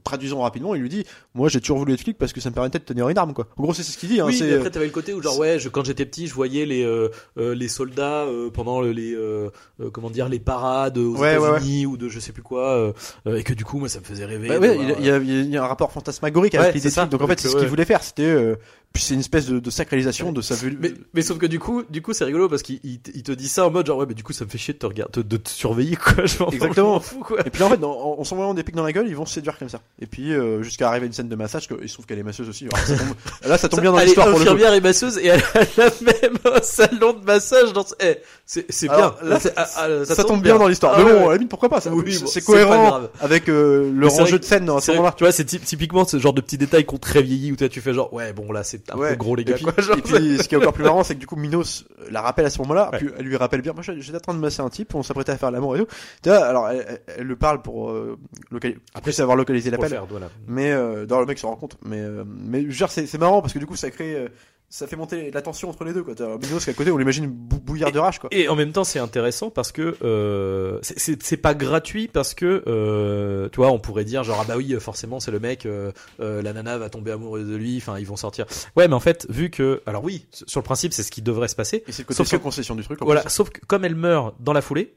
[0.04, 2.54] traduisons rapidement, il lui dit, moi j'ai toujours voulu être flic parce que ça me
[2.54, 3.46] permettait de tenir une arme, quoi.
[3.56, 5.38] En gros, c'est ce qu'il dit, hein, oui, mais après t'avais le côté où genre
[5.38, 8.92] ouais, je, quand j'étais petit, je voyais les euh, euh, les soldats euh, pendant le-
[8.92, 12.32] les euh, euh, comment dire les parades aux Ouais, ouais, États-Unis ou de je sais
[12.32, 12.92] plus quoi
[13.26, 14.48] euh, et que du coup moi ça me faisait rêver.
[14.48, 16.90] Bah il, y a- il y a, un rapport fantasmagorique avec l'idée.
[17.10, 18.02] Donc en fait, c'est ce qu'il voulait faire.
[18.02, 18.56] C'était, euh,
[18.92, 20.76] puis c'est une espèce de, de sacralisation de sa vue.
[20.80, 23.30] mais, mais sauf que du coup, du coup, c'est rigolo parce qu'il il, il te
[23.32, 24.86] dit ça en mode genre ouais, mais du coup, ça me fait chier de te
[24.86, 26.24] regarder, de, de te surveiller quoi.
[26.26, 26.98] Je m'en- Exactement.
[27.00, 27.38] fous quoi.
[27.46, 29.34] Et puis en fait, en, en s'envoyant des pics dans la gueule, ils vont se
[29.34, 29.80] séduire comme ça.
[30.00, 32.18] Et puis euh, jusqu'à arriver à une scène de massage, que, il se trouve qu'elle
[32.18, 32.66] est masseuse aussi.
[32.66, 33.14] Alors, ça tombe-
[33.48, 35.40] là, ça tombe bien dans Elle est l'histoire pour le infirmière et masseuse et elle
[35.54, 37.84] a la même salon de massage dans.
[38.00, 39.14] Eh, c'est c'est bien.
[39.22, 40.94] Là, ah, ah, Ça, tombe bien dans l'histoire.
[40.96, 41.24] Ah mais bon, ouais.
[41.26, 44.44] à la limite, pourquoi pas ça Oui, C'est bon, cohérent avec euh, c'est enjeu de
[44.44, 45.14] scène à ce C'est vrai, moment-là.
[45.16, 47.80] Tu vois, c'est ty- typiquement ce genre de petits détails qu'on très vieilli où tu
[47.80, 49.10] fais genre ouais bon là c'est un Ouais.
[49.10, 49.72] peu gros les Et puis, quoi.
[49.78, 52.06] genre, et puis, ce qui est encore plus marrant, c'est que du coup, Minos euh,
[52.10, 52.98] la rappelle à ce moment-là, Ouais.
[52.98, 55.32] puis elle lui rappelle bien, moi j'étais en train de masser un type, on s'apprêtait
[55.32, 55.86] à faire l'amour et tout.
[56.22, 58.18] Tu vois, alors elle, elle- le parle pour euh,
[58.50, 60.00] locali- après savoir localiser l'appel.
[60.08, 60.28] voilà.
[60.48, 61.76] Mais euh, d'ailleurs le mec se rend compte.
[61.84, 64.14] Mais euh, mais je veux dire, c'est c'est marrant parce que du coup ça crée,
[64.14, 64.28] euh,
[64.72, 66.04] ça fait monter la tension entre les deux.
[66.04, 66.14] Quoi.
[66.14, 68.28] T'as Minos qui à côté, on l'imagine bou- bouillir de rage quoi.
[68.32, 73.48] Et en même temps, c'est intéressant parce que euh, c'est- pas gratuit parce que euh,
[73.50, 75.90] tu vois, on pourrait dire genre ah bah oui, forcément c'est le mec, euh,
[76.20, 78.46] euh, la nana va tomber amoureuse de lui, enfin ils vont sortir.
[78.76, 81.48] Ouais, mais en fait, vu que alors oui, sur le principe, c'est ce qui devrait
[81.48, 81.82] se passer.
[81.88, 83.02] Et c'est le côté Sauf que- concession du truc.
[83.02, 83.30] en Voilà, plus.
[83.30, 84.94] sauf que comme elle meurt dans la foulée,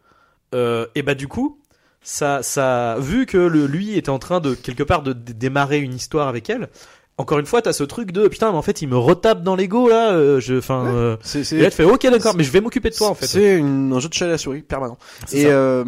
[0.53, 1.59] euh, et bah du coup,
[2.03, 5.93] ça, ça, vu que le, lui était en train de quelque part de, démarrer une
[5.93, 6.69] histoire avec elle.
[7.17, 9.55] Encore une fois, t'as ce truc de putain, mais en fait, il me retape dans
[9.55, 10.13] l'ego là.
[10.13, 12.89] euh, je, enfin, euh, C'est et là, tu fais ok, d'accord, mais je vais m'occuper
[12.89, 13.27] de toi en fait.
[13.27, 14.97] C'est un jeu de chat à la souris permanent.
[15.31, 15.83] Et euh,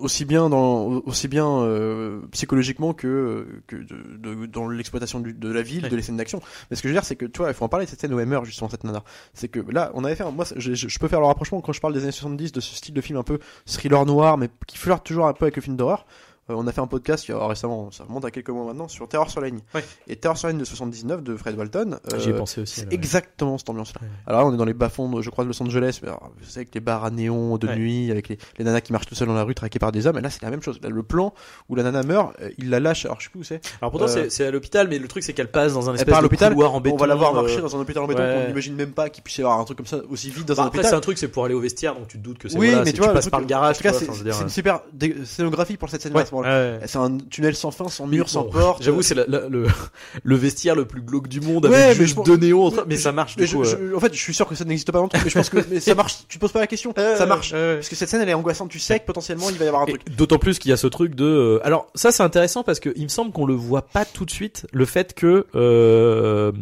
[0.00, 3.96] aussi bien dans aussi bien euh, psychologiquement que que de,
[4.34, 5.88] de- dans l'exploitation de la ville, Ouais.
[5.88, 6.42] de les scènes d'action.
[6.70, 7.90] Mais ce que je veux dire, c'est que tu vois, il faut en parler de
[7.90, 9.02] cette scène où elle meurt justement cette nana.
[9.32, 11.72] C'est que là, on avait fait, moi, je, je- je peux faire le rapprochement quand
[11.72, 14.50] je parle des années 70 de ce style de film un peu thriller noir, mais
[14.66, 16.04] qui flirte toujours un peu avec le film d'horreur.
[16.50, 18.64] Euh, on a fait un podcast il y a récemment, ça remonte à quelques mois
[18.66, 19.60] maintenant, sur Terror sur la ligne.
[19.74, 19.84] Ouais.
[20.08, 21.98] Et Terror sur la ligne de 79 de Fred Walton.
[22.12, 22.74] euh, J'y ai pensé aussi.
[22.76, 22.94] c'est là, ouais.
[22.94, 24.00] exactement cette ambiance-là.
[24.02, 24.08] Ouais.
[24.26, 26.00] Alors là, on est dans les bas-fonds, je crois, de Los Angeles.
[26.02, 27.76] mais alors, vous savez, avec les bars à néon de Ouais.
[27.76, 30.06] nuit, avec les, les nanas qui marchent tout seules dans la rue, traquées par des
[30.06, 30.18] hommes.
[30.18, 30.78] Et là, c'est la même chose.
[30.82, 31.32] Là, le plan
[31.68, 33.06] où la nana meurt, euh, il la lâche.
[33.06, 33.60] Alors, je sais plus où c'est.
[33.80, 36.14] Alors pourtant, Euh, c'est- à l'hôpital, mais le truc c'est qu'elle passe dans un espèce
[36.16, 36.52] de l'hôpital.
[36.52, 36.96] couloir en béton.
[36.96, 38.20] on va la voir euh, marcher dans un hôpital en béton.
[38.22, 38.42] ouais.
[38.44, 40.54] On n'imagine même pas qu'il puisse y avoir un truc comme ça aussi vite dans
[40.54, 42.36] bah, un après, c'est un truc, c'est pour aller au vestiaire, donc tu te doutes
[42.38, 43.76] que c'est Oui, voilà, mais tu vois, passes par le garage.
[43.80, 44.80] C'est une super
[45.24, 46.24] scénographie pour cette scène-là.
[46.34, 46.78] Moment-là.
[46.78, 46.80] ouais.
[46.86, 48.82] C'est un tunnel sans fin, sans mur, sans porte.
[48.82, 49.66] J'avoue, c'est le,
[50.22, 52.72] le vestiaire le plus glauque du monde Ouais, avec juste je- deux néons.
[52.86, 53.64] mais je- ça marche Mais du je- coup.
[53.64, 53.96] je- euh.
[53.96, 55.48] en fait, je suis sûr que ça n'existe pas dans le truc, mais je pense
[55.50, 56.18] que mais ça marche.
[56.28, 56.92] Tu te poses pas la question.
[56.96, 57.52] ça marche.
[57.52, 58.70] Parce que cette scène, elle est angoissante.
[58.70, 60.02] Tu sais que potentiellement, il va y avoir un truc.
[60.16, 61.24] D'autant plus qu'il y a ce truc de.
[61.24, 64.24] euh, Alors ça c'est intéressant parce que il me semble qu'on le voit pas tout
[64.24, 64.66] de suite.
[64.72, 66.52] Le fait que euh,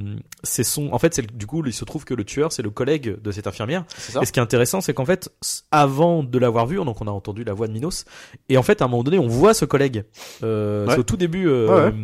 [0.43, 0.91] c'est son.
[0.93, 3.31] En fait, c'est du coup il se trouve que le tueur c'est le collègue de
[3.33, 3.85] cette infirmière.
[3.97, 4.21] Ça.
[4.23, 5.31] Et ce qui est intéressant c'est qu'en fait
[5.71, 8.05] avant de l'avoir vu, donc on a entendu la voix de Minos
[8.49, 10.05] et en fait à un moment donné on voit ce collègue.
[10.43, 10.95] Euh, Ouais.
[10.95, 11.95] C'est au tout début euh, Ouais, ouais.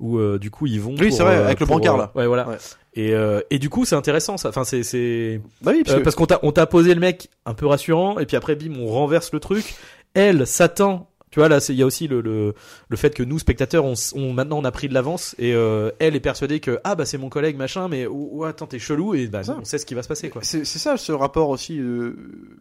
[0.00, 0.94] où euh, du coup ils vont.
[0.98, 2.12] Oui, c'est vrai, avec le brancard, là.
[2.14, 2.46] Ouais voilà.
[2.94, 3.12] Et,
[3.50, 4.48] et du coup c'est intéressant ça.
[4.50, 5.40] Enfin c'est c'est.
[5.62, 8.36] Bah oui, parce qu'on t'a on t'a posé le mec un peu rassurant et puis
[8.36, 9.74] après bim on renverse le truc.
[10.14, 11.10] Elle s'attend.
[11.34, 12.54] Tu vois là il y a aussi le, le
[12.88, 16.14] le fait que nous spectateurs on, maintenant on a pris de l'avance et euh, elle
[16.14, 19.16] est persuadée que ah bah c'est mon collègue machin mais oh, oh, attends t'es chelou
[19.16, 19.56] et bah Ça.
[19.60, 20.42] on sait ce qui va se passer quoi.
[20.44, 22.14] C'est ça ce rapport aussi, euh,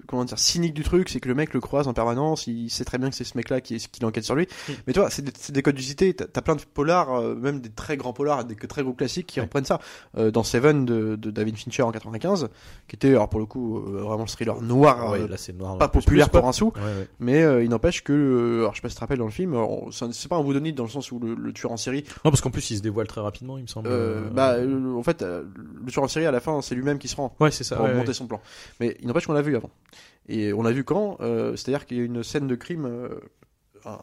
[0.08, 2.84] comment dire, cynique du truc, c'est que le mec le croise en permanence, il sait
[2.84, 4.48] très bien que c'est ce mec-là qui, qui enquête sur lui.
[4.68, 4.72] Mm.
[4.88, 7.70] Mais c'est des, c'est des codes d'utilité, t'as as plein de polars, euh, même des
[7.70, 9.46] très grands polars, des très gros classiques qui Ouais.
[9.46, 9.80] reprennent ça.
[10.18, 12.50] Dans Seven de, de David Fincher en 95,
[12.88, 15.78] qui était alors pour le coup vraiment le thriller noir, Ouais, là c'est noir.
[15.78, 18.96] pas populaire pour un sou, Ouais, mais il n'empêche que alors, je sais pas si
[18.96, 19.56] tu te rappelles dans le film,
[19.92, 22.42] c'est pas un whodunit dans le sens où le, le tueur en série, Non, parce
[22.42, 23.88] qu'en plus, il se dévoile très rapidement, il me semble.
[23.90, 26.98] euh, Euh, bah, euh, en fait, le tueur en série à la fin, c'est lui-même
[27.00, 27.76] qui se rend ouais, c'est ça.
[27.76, 28.14] pour ouais, monter ouais.
[28.14, 28.42] son plan.
[28.80, 29.70] Mais il n'empêche qu'on l'a vu avant.
[30.28, 33.10] Et on l'a vu quand C'est-à-dire qu'il y a une scène de crime,
[33.86, 34.00] un,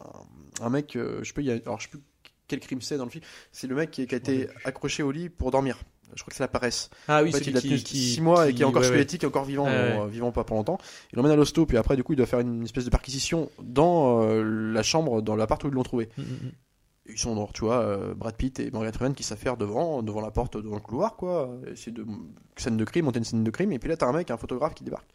[0.61, 1.99] un mec, je sais pas, il y a, alors je sais plus
[2.47, 3.23] quel crime c'est dans le film.
[3.51, 5.77] C'est le mec qui, qui a été accroché au lit pour dormir.
[6.15, 6.89] Je crois que c'est la paresse.
[7.07, 8.81] Ah oui, en fait, celui il a tenu qui 6 mois et qui est encore
[8.81, 8.93] ouais, ouais.
[8.93, 10.77] squelettique, encore vivant, bon, euh, vivant pas pour longtemps.
[11.11, 13.49] Il l'emmène à l'hosto, puis après, du coup, il doit faire une espèce de perquisition
[13.61, 16.09] dans euh, la chambre, dans l'appart où ils l'ont trouvé.
[16.17, 16.51] Mm, mm, mm.
[17.09, 20.03] Ils sont, dans, tu vois, euh, Brad Pitt et Morgan Freeman qui savent faire devant,
[20.03, 21.49] devant la porte, devant le couloir, quoi.
[21.71, 22.05] Essayer de
[22.55, 24.37] scène de crime, monter une scène de crime, et puis là, t'as un mec, un
[24.37, 25.09] photographe qui débarque.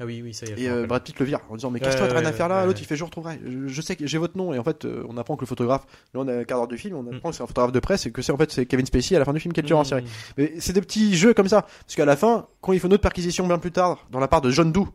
[0.00, 0.60] Ah oui, oui, ça y est.
[0.60, 0.86] Et euh.
[0.86, 2.48] Brad Pitt le vire en disant mais Ouais, qu'est-ce que toi t'as rien à faire
[2.48, 4.64] là l'autre il fait je retrouverai je, je sais que j'ai votre nom et en
[4.64, 6.94] fait euh, on apprend que le photographe là on a un quart d'heure du film
[6.96, 7.16] on Mm.
[7.16, 9.16] apprend que c'est un photographe de presse et que c'est en fait c'est Kevin Spacey
[9.16, 10.06] à la fin du film qui est le tueur en série Mm.
[10.38, 12.94] mais c'est des petits jeux comme ça parce qu'à la fin quand il faut une
[12.94, 14.86] autre perquisition bien plus tard dans la part de John Doe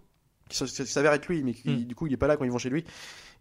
[0.50, 1.84] qui s'avère être lui mais qui Mm.
[1.86, 2.86] du coup il est pas là quand ils vont chez lui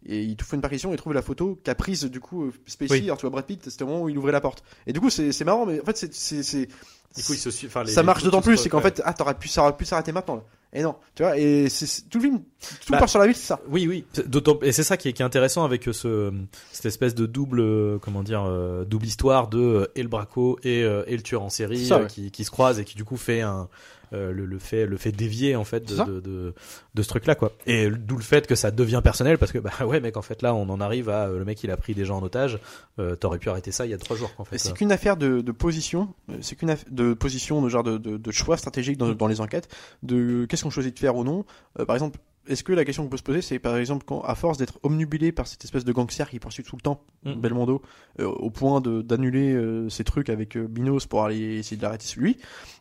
[0.05, 2.53] et il fait une perquisition et il trouve la photo qu'a prise du coup euh,
[2.67, 3.05] Spacey Oui.
[3.05, 4.99] alors tu vois Brad Pitt c'était au moment où il ouvrait la porte et du
[4.99, 6.69] coup c'est marrant mais en fait c'est
[7.17, 7.69] Du coup, il se suit.
[7.85, 10.13] les- ça marche d'autant plus, c'est qu'en fait, ah, t'aurais pu, ça aurait pu s'arrêter
[10.13, 10.43] maintenant, là.
[10.75, 12.39] Et non, tu vois, et c'est, tout le film,
[12.87, 13.61] tout Bah, part sur la ville, c'est ça.
[13.69, 14.07] Oui, oui.
[14.27, 16.33] D'autant et c'est ça qui est, qui est intéressant avec euh, ce
[16.73, 20.59] cette espèce de double euh, comment dire euh, double histoire de euh, et le braco
[20.63, 22.07] et, euh, et le tueur en série C'est ça, ouais.
[22.07, 23.69] qui, qui se croisent et qui du coup fait un
[24.13, 26.55] le, le fait le fait dévier en fait de, de, de,
[26.95, 27.53] de ce truc là quoi.
[27.67, 30.43] Et d'où le fait que ça devient personnel parce que bah ouais mec en fait
[30.43, 32.59] là on en arrive à euh, le mec il a pris des gens en otage.
[32.99, 34.59] Euh, T'aurais pu arrêter ça il y a trois jours en fait.
[34.59, 38.17] C'est qu'une affaire de, de position, euh, c'est qu'une de position, de genre de, de,
[38.17, 39.69] de choix stratégique dans, dans les enquêtes,
[40.03, 41.45] de qu'est-ce qu'on choisit de faire ou non.
[41.79, 44.21] Euh, par exemple, est-ce que la question qu'on peut se poser, c'est par exemple quand,
[44.23, 47.35] à force d'être omnubilé par cette espèce de gangster qui poursuit tout le temps Mm.
[47.35, 47.83] Belmondo,
[48.19, 51.83] euh, au point de d'annuler euh, ses trucs avec euh, Minos pour aller essayer de
[51.83, 52.37] l'arrêter lui,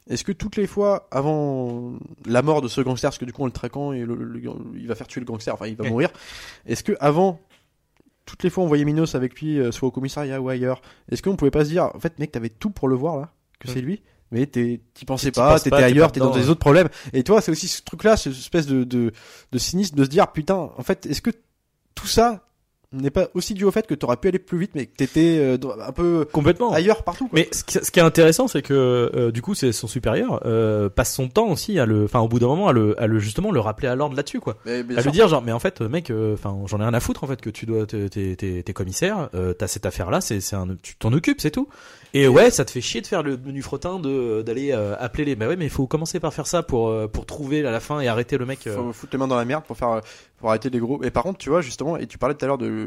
[0.09, 1.93] est-ce que toutes les fois avant
[2.26, 4.41] la mort de ce gangster, parce que du coup en le traquant, et le- le-
[4.76, 6.09] il va faire tuer le gangster, enfin il va mourir,
[6.66, 7.39] est-ce que avant
[8.26, 10.82] toutes les fois on voyait Minos avec lui, euh, soit au commissariat ou ailleurs,
[11.12, 13.32] est-ce qu'on pouvait pas se dire, en fait, mec, t'avais tout pour le voir là,
[13.59, 13.74] que Mm.
[13.74, 14.01] c'est lui,
[14.32, 16.90] mais t'es- t'y pensais pas, t'étais ailleurs, t'es dans des autres problèmes.
[17.14, 19.12] Et toi, c'est aussi ce truc-là, cette espèce de, de,
[19.52, 21.32] de cynisme de se dire, putain, en fait, est-ce que
[21.96, 22.48] tout ça
[22.94, 25.38] n'est pas aussi dû au fait que t'aurais pu aller plus vite, mais que t'étais
[25.39, 26.72] euh, un peu complètement.
[26.74, 27.28] ailleurs partout.
[27.28, 27.39] Quoi.
[27.39, 28.74] Mais ce qui, ce qui est intéressant, c'est que
[29.16, 32.28] euh, du coup, c'est son supérieur euh, passe son temps aussi à le, enfin au
[32.28, 34.58] bout d'un moment à le, à le justement le rappeler à l'ordre là-dessus quoi.
[34.66, 35.12] Mais, bien à sûr.
[35.12, 37.28] lui dire genre mais en fait mec euh, enfin j'en ai rien à foutre en
[37.28, 40.42] fait que tu dois t'es t'es t'es- t'es commissaire euh, t'as cette affaire là c'est
[40.42, 41.68] c'est un tu t'en occupes c'est tout
[42.14, 45.26] et ouais ça te fait chier de faire le menu frottin de d'aller euh, appeler
[45.26, 47.72] les bah ouais mais il faut commencer par faire ça pour euh, pour trouver à
[47.72, 48.76] la fin et arrêter le mec euh.
[48.76, 50.00] faut foutre les mains dans la merde pour faire euh,
[50.39, 51.04] pour arrêter les gros.
[51.04, 52.81] Et par contre, tu vois justement, et tu parlais tout à l'heure de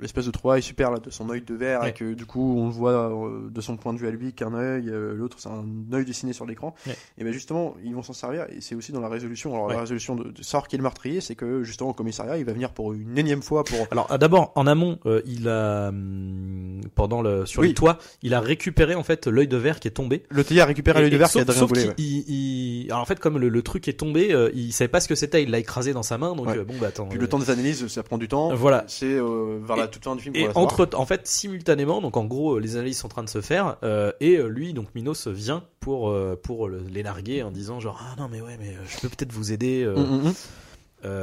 [0.00, 1.90] l'espèce de trouvaille super là, de son œil de verre Ouais.
[1.90, 4.32] et que du coup on le voit euh, de son point de vue à lui
[4.32, 6.74] qu'un œil, euh, l'autre c'est un œil dessiné sur l'écran.
[6.86, 6.96] Ouais.
[7.18, 9.52] Et ben justement, ils vont s'en servir et c'est aussi dans la résolution.
[9.54, 9.74] Alors Ouais.
[9.74, 12.44] la résolution de, de savoir qui est le meurtrier, c'est que justement au commissariat, il
[12.44, 15.88] va venir pour une énième fois pour alors ah, d'abord en amont euh, il a
[15.88, 17.68] hum, pendant le sur Oui.
[17.68, 20.60] les toits il a récupéré en fait l'œil de verre qui est tombé le théier
[20.60, 21.94] a récéré l'œil de verre qui a sauf, ouais.
[21.98, 25.08] il- il- alors en fait comme le, le truc est tombé il savait pas ce
[25.08, 27.38] que c'était il l'a écrasé dans sa main donc bon bah attends Puis le temps
[27.38, 28.54] des analyses, ça prend du temps.
[28.54, 28.84] Voilà.
[28.86, 30.36] C'est euh, vers la Et- toute fin du film.
[30.36, 33.28] Et entre, en fait, simultanément, donc en gros, euh, les analyses sont en train de
[33.28, 37.50] se faire, euh, et euh, lui, donc Minos vient pour pour le- les narguer en
[37.50, 39.84] disant genre ah non mais ouais mais je peux peut-être vous aider.
[39.86, 41.14] Mm, mm, mm.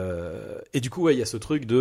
[0.73, 1.75] et du coup ouais il y a ce truc de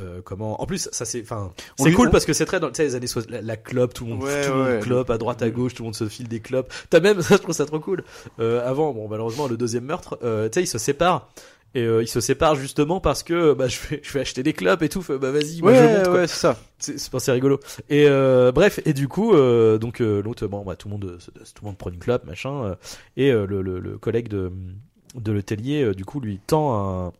[0.00, 2.70] euh, comment en plus ça c'est enfin c'est cool on- parce que c'est très dans
[2.76, 4.80] les années la, la clope tout le monde Ouais, tout le monde ouais.
[4.80, 7.36] clope à droite à gauche tout le monde se file des clopes t'as même ça
[7.36, 8.02] je trouve ça trop cool
[8.40, 11.28] euh, avant bon malheureusement le deuxième meurtre euh, tu sais ils se séparent
[11.74, 14.52] et euh, ils se séparent justement parce que bah je vais je vais acheter des
[14.52, 16.14] clopes et tout Fait, bah vas-y moi je monte quoi.
[16.14, 16.58] ouais, c'est ça.
[16.78, 17.58] C'est c'est c'est rigolo.
[17.88, 21.04] Et euh, bref, et du coup, euh, donc euh, l'autre, bon, bah tout le monde,
[21.04, 22.74] euh, tout le monde prend une clope, machin, euh,
[23.16, 24.52] et euh, le, le, le collègue de
[25.14, 27.12] de l'hôtelier, euh, du coup, lui tend un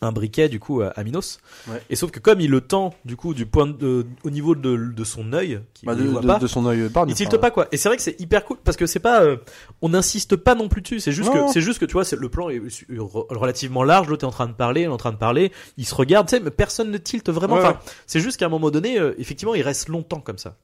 [0.00, 1.38] un briquet du coup à, Minos.
[1.68, 1.82] Ouais.
[1.90, 4.76] Et sauf que comme il le tend du coup du point de, au niveau de,
[4.94, 7.08] de son œil, qui Bah, ne de, voit de- pas, de son œil barne.
[7.08, 7.66] il tilte pas quoi.
[7.72, 9.36] Et c'est vrai que c'est hyper cool parce que c'est pas, euh,
[9.82, 11.00] on n'insiste pas non plus dessus.
[11.00, 11.46] C'est juste Non.
[11.46, 12.60] que, c'est juste que tu vois, c'est le plan est
[13.30, 14.08] relativement large.
[14.08, 15.52] L'autre est en train de parler, il est en train de parler.
[15.76, 17.54] Il se regarde, tu sais, mais personne ne tilte vraiment.
[17.54, 17.92] Ouais, Enfin, ouais.
[18.06, 20.56] c'est juste qu'à un moment donné, euh, effectivement, il reste longtemps comme ça.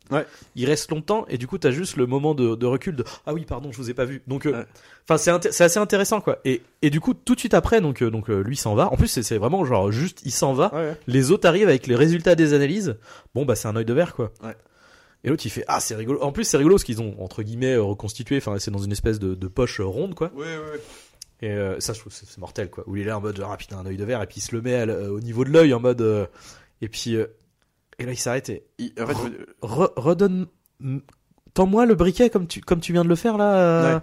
[0.55, 3.45] Il reste longtemps et du coup, t'as juste le moment de, recul de ah oui,
[3.47, 4.23] pardon, je vous ai pas vu.
[4.27, 4.65] Donc, euh,
[5.09, 6.39] enfin, c'est assez intéressant quoi.
[6.45, 8.93] Et et du coup, tout de suite après, donc donc lui s'en va.
[8.93, 10.75] En plus, c'est vraiment genre juste, il s'en va.
[10.75, 10.97] Ouais.
[11.07, 12.97] Les autres arrivent avec les résultats des analyses.
[13.35, 14.33] Bon, bah, c'est un œil de verre, quoi.
[14.43, 14.55] Ouais.
[15.25, 16.23] Et l'autre, il fait, ah, c'est rigolo.
[16.23, 18.93] En plus, c'est rigolo parce qu'ils ont, entre guillemets, euh, reconstitué, enfin, c'est dans une
[18.93, 20.31] espèce de, de poche euh, ronde, quoi.
[20.37, 20.81] Ouais, ouais.
[21.43, 22.85] Et euh, ça, je trouve, c'est mortel, quoi.
[22.87, 24.37] Où il est là en mode, genre, ah, putain, un œil de verre, et puis
[24.39, 26.27] il se le met à au niveau de l'œil en mode, euh,
[26.81, 27.27] et puis, euh,
[27.99, 29.15] et là, il s'arrête et, Il- en fait,
[29.63, 30.47] Re- redonne,
[31.55, 33.97] tends-moi le briquet comme tu, comme tu viens de le faire, là.
[33.97, 34.01] Ouais.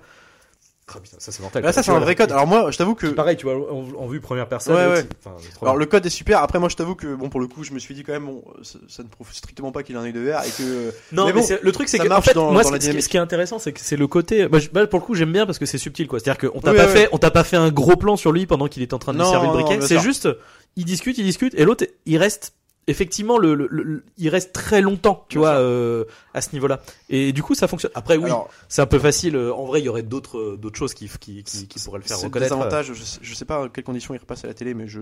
[0.85, 1.63] Putain, ça c'est mortel.
[1.63, 2.31] Là, ça, c'est un vrai code.
[2.31, 3.07] Alors moi, je t'avoue que.
[3.07, 4.75] Pareil, tu vois, en, en vue première personne.
[4.75, 5.05] Ouais, ouais.
[5.25, 5.79] enfin, Alors bien.
[5.79, 6.39] le code est super.
[6.43, 8.25] Après moi je t'avoue que bon pour le coup je me suis dit quand même
[8.25, 10.91] bon ça, ça ne prouve strictement pas qu'il a un œil de verre et que
[11.13, 13.01] Non, Mais bon, le truc c'est que en marche fait, dans- moi, dans ce, qui-
[13.01, 14.47] ce qui est intéressant, c'est que c'est le côté.
[14.49, 16.19] Moi, je- bah, pour le coup, j'aime bien parce que c'est subtil, quoi.
[16.19, 17.09] C'est-à-dire qu'on t'a Oui, pas ouais, fait, ouais.
[17.13, 19.19] on t'a pas fait un gros plan sur lui pendant qu'il est en train de
[19.19, 19.79] lui servir le briquet.
[19.81, 20.27] C'est juste,
[20.75, 22.53] il discute, il discute, et l'autre, il reste
[22.87, 26.81] effectivement le, le- le- il reste très longtemps, tu Bien vois, euh, à ce niveau-là.
[27.09, 27.91] Et du coup, ça fonctionne.
[27.95, 28.29] Après, oui,
[28.67, 29.37] c'est un peu facile.
[29.37, 32.03] En vrai, il y aurait d'autres, euh, d'autres choses qui, qui, qui, qui pourraient le
[32.03, 32.53] faire c'est le reconnaître.
[32.53, 32.57] euh.
[32.57, 35.01] désavantage, je je sais pas à quelles conditions il repasse à la télé, mais je,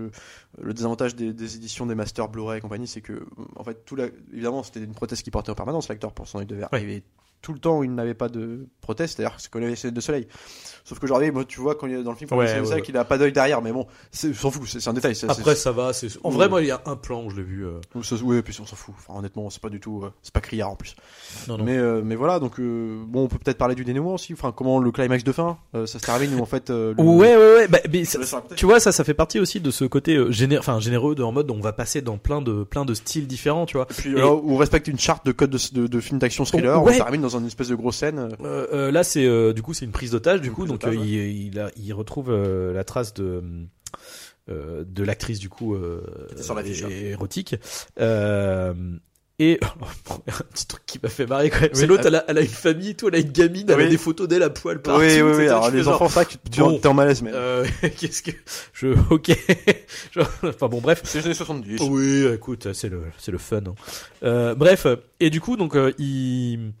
[0.60, 3.24] le désavantage des, des éditions des masters Blu-ray et compagnie, c'est que,
[3.56, 6.38] en fait, tout la, évidemment, c'était une prothèse qu'il portait en permanence, l'acteur, pour son
[6.38, 6.68] œil de verre.
[6.72, 6.82] Ouais.
[6.82, 7.02] Il y avait
[7.42, 10.26] tout le temps où il n'avait pas de prothèse, c'est-à-dire que ses lunettes de soleil.
[10.84, 12.60] Sauf qu'aujourd'hui, moi, tu vois, quand il est dans le film, quand Ouais, il est
[12.60, 12.82] ouais, ça, ouais.
[12.82, 15.14] qu'il a pas d'œil derrière, mais bon, s'en fout, c'est, un détail.
[15.28, 15.92] Après, ça va.
[16.24, 17.64] En vrai, moi, il y a un plan où je l'ai vu.
[17.66, 17.80] euh,
[18.24, 18.94] Oui, et puis on s'en fout.
[18.98, 20.96] Enfin, honnêtement, c'est pas du tout, euh, c'est pas criard en plus.
[21.46, 21.64] Non, non.
[21.64, 24.32] Mais, euh, mais voilà, donc bon, on peut peut-être parler du dénouement aussi.
[24.32, 26.70] Enfin, comment le climax de fin, ça se termine où en fait.
[26.70, 27.68] le- Ouais, ouais, ouais.
[27.68, 28.18] Bah, mais ça-
[28.56, 31.32] tu vois, ça, ça fait partie aussi de ce côté géné- enfin, généreux, de, en
[31.32, 33.86] mode on va passer dans plein de, plein de styles différents, tu vois.
[33.90, 36.94] Et puis on respecte une charte de code de, de, de film d'action thriller, Ouais.
[36.94, 38.18] on termine dans une espèce de grosse scène.
[38.18, 41.04] euh, Euh, euh, là, c'est du coup, c'est une prise d'otage, du coup, donc il,
[41.04, 43.42] il, a- il retrouve la trace de
[44.48, 45.76] de l'actrice du coup
[46.40, 46.62] sur hein.
[46.90, 47.54] érotique.
[49.38, 51.70] Et un petit truc qui m'a fait marrer quand même.
[51.72, 53.64] C'est l'autre, euh, elle a, elle a une famille, et tout, elle a une gamine,
[53.68, 53.88] elle a Oui.
[53.88, 55.00] des photos d'elle à poil partout.
[55.00, 55.48] oui, oui, oui.
[55.48, 56.78] Alors les genre, enfants, ça, tu tu bon.
[56.78, 57.30] t'es en malaise, mais.
[57.34, 57.66] Euh,
[57.98, 58.30] qu'est-ce que
[58.72, 59.30] je ok
[60.12, 61.80] Genre, enfin bon bref C'est les années 70.
[61.90, 63.74] oui écoute c'est le c'est le fun hein.
[64.22, 64.86] Euh, bref
[65.18, 66.72] et du coup donc euh, il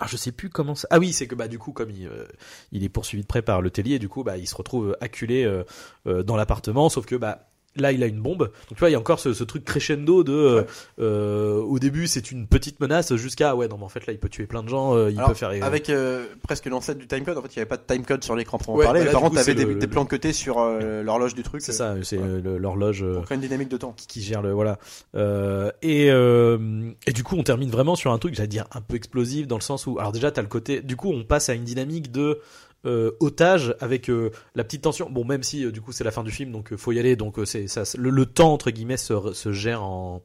[0.00, 0.88] ah, je sais plus comment ça.
[0.90, 2.26] Ah oui, c'est que bah du coup comme il, euh,
[2.72, 5.62] est poursuivi de près par le tellier, du coup bah il se retrouve acculé euh,
[6.06, 8.38] euh, dans l'appartement, sauf que bah là il a une bombe.
[8.38, 10.66] Donc tu vois il y a encore ce, ce truc crescendo de euh, Ouais.
[11.00, 14.18] euh, au début c'est une petite menace jusqu'à ouais non mais en fait là il
[14.18, 17.06] peut tuer plein de gens, euh, il Alors, peut faire Avec euh, presque l'ancêtre du
[17.06, 19.00] timecode, en fait, il n'y avait pas de timecode sur l'écran pour en Ouais, parler.
[19.00, 21.62] bah là, par contre, t'avais des, le- des plans cutés sur l'horloge du truc.
[21.62, 22.40] c'est ça, c'est ouais.
[22.58, 23.04] l'horloge.
[23.30, 23.92] une dynamique de temps.
[23.96, 24.78] qui, qui gère le voilà
[25.14, 28.80] euh, et euh, et du coup on termine vraiment sur un truc j'allais dire un
[28.80, 31.48] peu explosif dans le sens où alors déjà t'as le côté du coup on passe
[31.48, 32.40] à une dynamique de
[32.86, 36.10] euh, otage avec euh, la petite tension bon même si euh, du coup c'est la
[36.10, 38.52] fin du film donc euh, faut y aller donc euh, c'est ça le, le temps
[38.54, 40.22] entre guillemets se, se gère en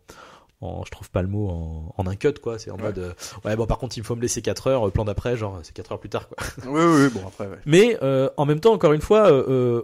[0.61, 2.83] en, je trouve pas le mot en, en un cut quoi c'est en Ouais.
[2.83, 3.11] mode euh,
[3.43, 5.91] ouais bon par contre il faut me laisser 4 heures plan d'après genre c'est 4
[5.91, 7.57] heures plus tard quoi Oui, oui, bon, après, ouais.
[7.65, 9.29] mais euh, en même temps, encore une fois,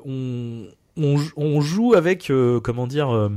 [0.05, 0.67] on,
[0.97, 3.29] on, on joue avec euh, comment dire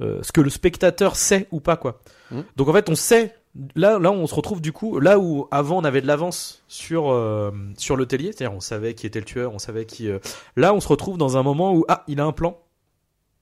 [0.00, 2.00] ce que le spectateur sait ou pas quoi.
[2.30, 2.44] Mhm.
[2.56, 3.34] Donc en fait, on sait.
[3.74, 7.10] Là, là, on se retrouve du coup là où avant on avait de l'avance sur
[7.10, 10.08] euh, sur le tellier, c'est-à-dire on savait qui était le tueur, on savait qui.
[10.10, 10.18] euh,
[10.56, 12.58] Là, on se retrouve dans un moment où ah, il a un plan.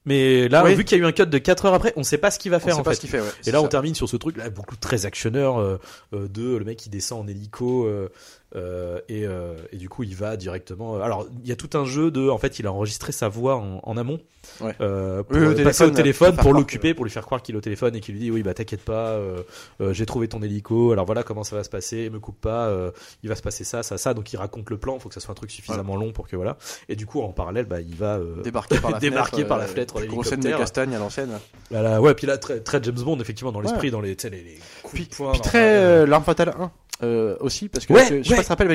[0.07, 0.75] Mais là, Oui.
[0.75, 2.39] vu qu'il y a eu un cut de 4 heures après, on sait pas ce
[2.39, 2.97] qu'il va On faire sait en pas fait.
[2.97, 3.31] ce qu'il fait, ouais.
[3.47, 5.79] Et là, on termine sur ce truc là, beaucoup très actionneur euh,
[6.12, 7.89] de le mec qui descend en hélico
[8.55, 10.97] euh, euh, et, euh, et du coup il va directement.
[11.03, 13.57] Alors il y a tout un jeu de, en fait, il a enregistré sa voix
[13.57, 14.21] en, en amont
[14.61, 14.75] Ouais.
[14.83, 17.55] euh, pour Oui, au euh, passer au téléphone pour l'occuper, pour lui faire croire qu'il
[17.55, 19.39] est au téléphone et qu'il lui dit oui bah t'inquiète pas, euh,
[19.81, 20.93] euh, j'ai trouvé ton hélico.
[20.93, 22.91] Alors voilà comment ça va se passer, me coupe pas, euh,
[23.23, 24.13] il va se passer ça, ça, ça.
[24.13, 26.37] Donc il raconte le plan, faut que ça soit un truc suffisamment long pour que
[26.37, 26.59] voilà.
[26.91, 29.49] Et du coup en parallèle, bah il va euh, Débarquer par la Débarquer fenêtre.
[29.49, 31.31] par la euh, fenêtre, Grosse scène de castagne à l'ancienne.
[31.73, 34.95] ouais, puis là très, très James Bond effectivement dans l'esprit, dans les, les, les coups
[34.95, 35.33] Puis, de poing.
[35.33, 36.71] puis très euh, L'arme fatale 1
[37.03, 38.37] euh, aussi, parce que Ouais, je, je sais ouais.
[38.37, 38.69] pas si tu te rappelles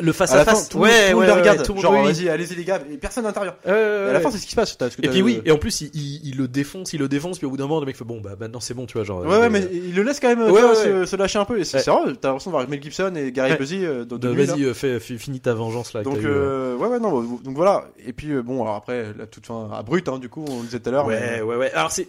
[0.00, 0.68] le face À à, la fin, face.
[0.68, 0.78] tout,
[1.20, 1.62] le les regarde.
[1.64, 3.56] tout genre, vas-y, allez-y les gars, et personne à l'intérieur.
[3.66, 4.20] Ouais, ouais, à la ouais.
[4.20, 4.74] fin, c'est ce qui se passe.
[4.76, 7.08] parce que Et puis oui, et en plus il, il, il le défonce, il le
[7.08, 8.94] défonce, puis au bout d'un moment le mec fait bon bah maintenant c'est bon, tu
[8.94, 9.20] vois genre.
[9.26, 11.44] Ouais, ouais, mais il le laisse quand même Ouais, vois, ouais, se, se lâcher un
[11.44, 11.58] peu.
[11.58, 12.04] Et c'est Ouais.
[12.04, 13.58] vrai, t'as l'impression de voir Mel Gibson et Gary Ouais.
[13.58, 14.04] Busey euh,
[14.46, 14.52] là.
[14.54, 16.02] vas-y euh, fais, finis ta vengeance là.
[16.02, 16.76] Donc, euh.
[16.76, 17.86] ouais, ouais, non, bon, donc voilà.
[18.06, 19.68] Et puis, bon, alors après, la toute fin
[20.08, 21.06] hein, du coup, on le disait tout à l'heure.
[21.06, 21.72] Ouais, ouais, ouais.
[21.72, 22.08] Alors c'est-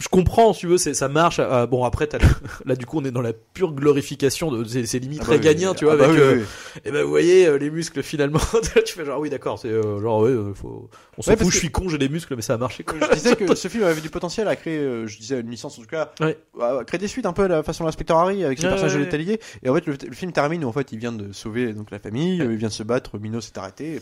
[0.00, 1.38] je comprends, si tu veux, ça marche.
[1.38, 2.18] Ah, bon après, le-
[2.66, 5.38] là du coup, on est dans la pure glorification de, c'est, c'est limite Ah bah
[5.38, 6.16] très oui, tu vois, Ah bah avec.
[6.16, 6.80] oui, euh, oui.
[6.84, 8.40] Et ben vous voyez euh, les muscles finalement.
[8.84, 11.52] tu fais genre oui d'accord, c'est euh, genre ouais, euh, faut, on s'en Ouais, fout,
[11.52, 12.82] je suis con, j'ai des muscles, mais ça a marché.
[12.82, 12.96] Quoi.
[13.08, 15.78] Je disais que ce film avait du potentiel à créer, euh, je disais une licence
[15.78, 16.36] en tout cas, Ouais.
[16.60, 18.70] à créer des suites un peu à la façon de l'inspecteur Harry avec ce Ouais,
[18.70, 19.10] personnage ouais, de ouais.
[19.18, 19.40] Letelier.
[19.62, 21.92] Et en fait, le, le film termine où en fait il vient de sauver donc
[21.92, 24.00] la famille, euh, il vient de se battre, Minos s'est arrêté.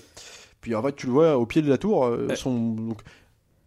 [0.62, 2.98] Puis en fait, tu le vois au pied de la tour, euh, son donc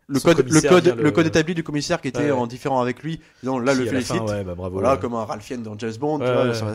[0.07, 1.03] le code, le code, le...
[1.03, 2.31] le- code établi du commissaire qui était Ouais.
[2.31, 3.19] en différent avec lui.
[3.41, 4.21] disant, là, le fin, félicite.
[4.21, 4.73] ouais, bah bravo.
[4.75, 4.99] Voilà, ouais.
[4.99, 6.19] comme un Ralphien dans James Bond,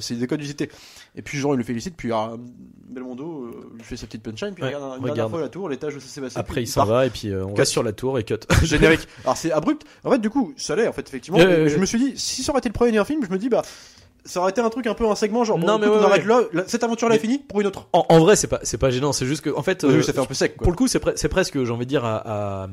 [0.00, 0.68] c'est des codes usités.
[1.14, 2.32] Et puis, genre, il le félicite, puis ah,
[2.88, 5.68] Belmondo euh, lui fait sa petite punchline, puis regarde un- une dernière fois la tour,
[5.68, 6.38] l'étage où ça s'est passé.
[6.38, 7.70] Après il s'en va et puis euh, on Casse.
[7.70, 8.34] sur la tour et cut.
[8.64, 9.06] Générique.
[9.24, 9.82] Alors, c'est abrupt.
[10.04, 11.38] En fait, du coup, ça l'est, en fait, effectivement.
[11.38, 13.62] Je me suis dit, si ça aurait été le premier film, je me dis, bah,
[14.24, 16.04] ça aurait été un truc un peu un segment, genre, bon, Non, mais écoute, ouais,
[16.04, 16.28] on arrête ouais.
[16.28, 17.88] là, là, cette aventure-là est Mais- finie pour une autre.
[17.92, 20.02] En, en vrai c'est pas c'est pas gênant, c'est juste que en fait Oui, euh,
[20.02, 20.64] ça fait un peu sec, quoi.
[20.64, 22.68] pour le coup c'est pre- presque j'ai envie de dire à, à,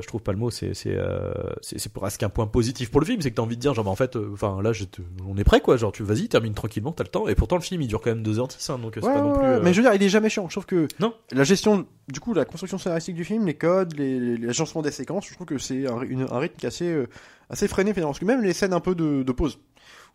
[0.00, 3.00] je trouve pas le mot, c'est c'est euh, c'est c'est presque un point positif pour
[3.00, 4.72] le film, c'est que t'as envie de dire genre bah en fait, euh, enfin là
[4.72, 7.28] je te- on est prêt quoi, genre tu vas-y termine tranquillement, t'as le temps.
[7.28, 9.32] Et pourtant le film il dure quand même 2h10, hein, donc c'est Ouais, pas non
[9.32, 9.44] plus.
[9.46, 10.46] euh, Mais je veux dire, il est jamais chiant.
[10.48, 11.14] Je trouve que Non.
[11.32, 15.26] la gestion, du coup, la construction scénaristique du film, les codes, les, l'agencement des séquences,
[15.28, 17.06] je trouve que c'est un, ry- une- un rythme qui est assez, euh,
[17.50, 18.10] assez freiné finalement.
[18.10, 19.58] Parce que même les scènes un peu de, de pause,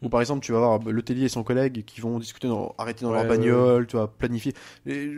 [0.01, 2.75] où par exemple tu vas voir le Tellier et son collègue qui vont discuter, dans,
[2.77, 4.53] arrêter dans Ouais, leur bagnole, tu vas planifier.
[4.85, 5.09] Et,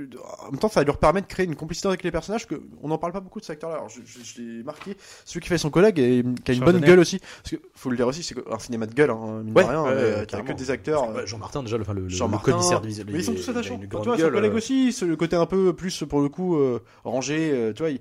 [0.47, 2.45] en même temps, ça va leur permettre de créer une complicité avec les personnages.
[2.47, 3.78] Que on n'en parle pas beaucoup de cet acteur-là.
[3.78, 4.95] Alors je, je, je l'ai marqué.
[5.26, 7.19] Celui qui fait son collègue et qui a une bonne gueule aussi.
[7.19, 9.69] Parce que faut le dire aussi, c'est un cinéma de gueule, hein, mine Ouais, de
[9.69, 9.86] rien.
[9.88, 11.11] euh, a que des acteurs.
[11.11, 13.80] bah, Jean-Martin déjà, le, le, le- commissaire de mais ils sont tous attachants.
[13.80, 16.82] Tu vois, son collègue euh, aussi, le côté un peu plus pour le coup euh,
[17.03, 17.51] rangé.
[17.51, 17.91] euh, tu vois,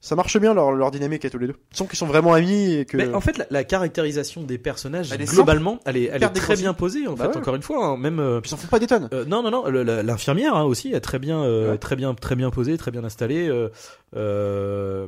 [0.00, 1.56] ça marche bien leur, leur dynamique à tous les deux.
[1.72, 2.96] Ils sont qu'ils sont vraiment amis et que.
[2.96, 6.28] Mais en fait, la, la caractérisation des personnages, Elle est globalement, elle est, elle est
[6.30, 7.06] très bien posée.
[7.06, 7.36] En Bah fait, ouais.
[7.38, 8.20] encore une fois, hein, même.
[8.20, 9.08] euh, Puis ils s'en font pas des tonnes.
[9.12, 9.68] euh, non, non, non.
[9.68, 11.78] L'infirmière hein, aussi est très bien, euh, Ouais.
[11.78, 13.48] très bien, très bien posée, très bien installée.
[13.48, 13.68] euh,
[14.16, 15.06] euh,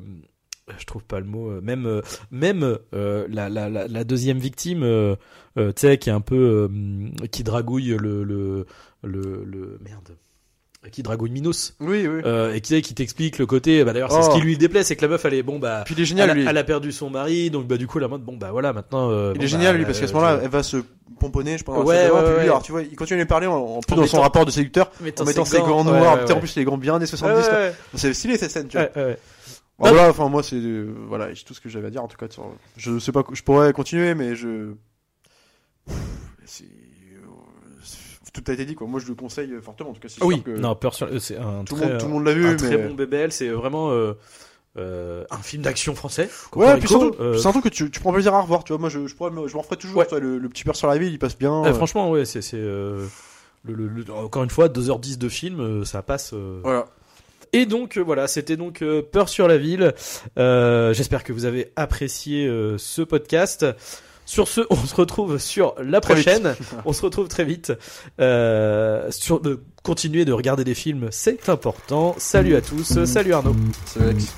[0.79, 1.51] je trouve pas le mot.
[1.51, 5.17] euh, Même, même euh, la, la, la, la deuxième victime, euh,
[5.59, 8.67] euh, tu sais, qui est un peu, euh, qui dragouille le, le,
[9.03, 10.17] le, le merde,
[10.91, 11.75] qui dragouille Minos.
[11.81, 12.23] Oui, oui.
[12.25, 14.35] Euh, et qui, qui t'explique le côté bah d'ailleurs c'est ce Oh.
[14.35, 16.31] qui lui déplaît c'est que la meuf elle est bon bah Puis il est génial
[16.31, 16.47] elle, a, lui.
[16.49, 19.11] elle a perdu son mari donc bah du coup la mode bon bah voilà maintenant
[19.11, 20.63] euh, Il bon, est bah, génial lui parce qu'à ce euh, moment-là, je- elle va
[20.63, 20.79] se
[21.19, 21.77] pomponner, je pense.
[21.77, 22.43] dans Ouais, de ouais, lui, ouais.
[22.45, 24.47] alors tu vois, il continue lui parler en, en plus En dans son mettant- rapport
[24.47, 26.41] de séducteur, mettant en mettant ses gants ouais, noirs, ouais, en ouais.
[26.41, 27.37] plus les gants bien des Ouais, 70.
[27.43, 27.59] ouais, quoi.
[27.59, 27.73] ouais.
[27.97, 28.87] C'est stylé cette scène, tu vois.
[28.87, 29.19] Ouais, ouais, ouais.
[29.79, 32.17] Voilà, enfin moi c'est euh, voilà, c'est tout ce que j'avais à dire en tout
[32.17, 32.27] cas.
[32.31, 34.73] sur- Je sais pas, je pourrais continuer, mais je.
[38.37, 38.87] Euh, Tout a été dit quoi.
[38.87, 40.09] Moi je le conseille fortement en tout cas.
[40.25, 42.33] oui que non peur sur c'est un tout, le très monde, tout le monde l'a
[42.35, 42.57] vu, un mais.
[42.57, 44.15] très bon BBL c'est vraiment euh,
[44.79, 47.99] euh, un film d'action français Ouais, puis surtout, euh, c'est un truc que tu, tu
[48.01, 48.79] prends plaisir à revoir, tu vois.
[48.79, 49.97] Moi, je, je, pourrais me- je m'en ferai toujours.
[49.99, 50.07] Ouais.
[50.21, 51.65] le, le petit peur sur la ville, il passe bien.
[51.65, 53.05] euh, euh, franchement ouais c'est c'est euh,
[53.65, 56.87] le, encore une fois 2h10 de film euh, ça passe euh, Voilà.
[57.53, 59.93] Et donc euh, voilà, c'était donc euh, Peur sur la ville.
[60.39, 63.67] Euh, J'espère que vous avez apprécié euh, ce podcast.
[64.31, 66.55] Sur ce, on se retrouve sur la prochaine.
[66.85, 67.73] on se retrouve très vite.
[68.21, 72.15] Euh, sur de continuer de regarder des films, c'est important.
[72.17, 73.05] Salut à tous.
[73.07, 73.57] Salut Arnaud.
[73.87, 74.33] C'est Alex.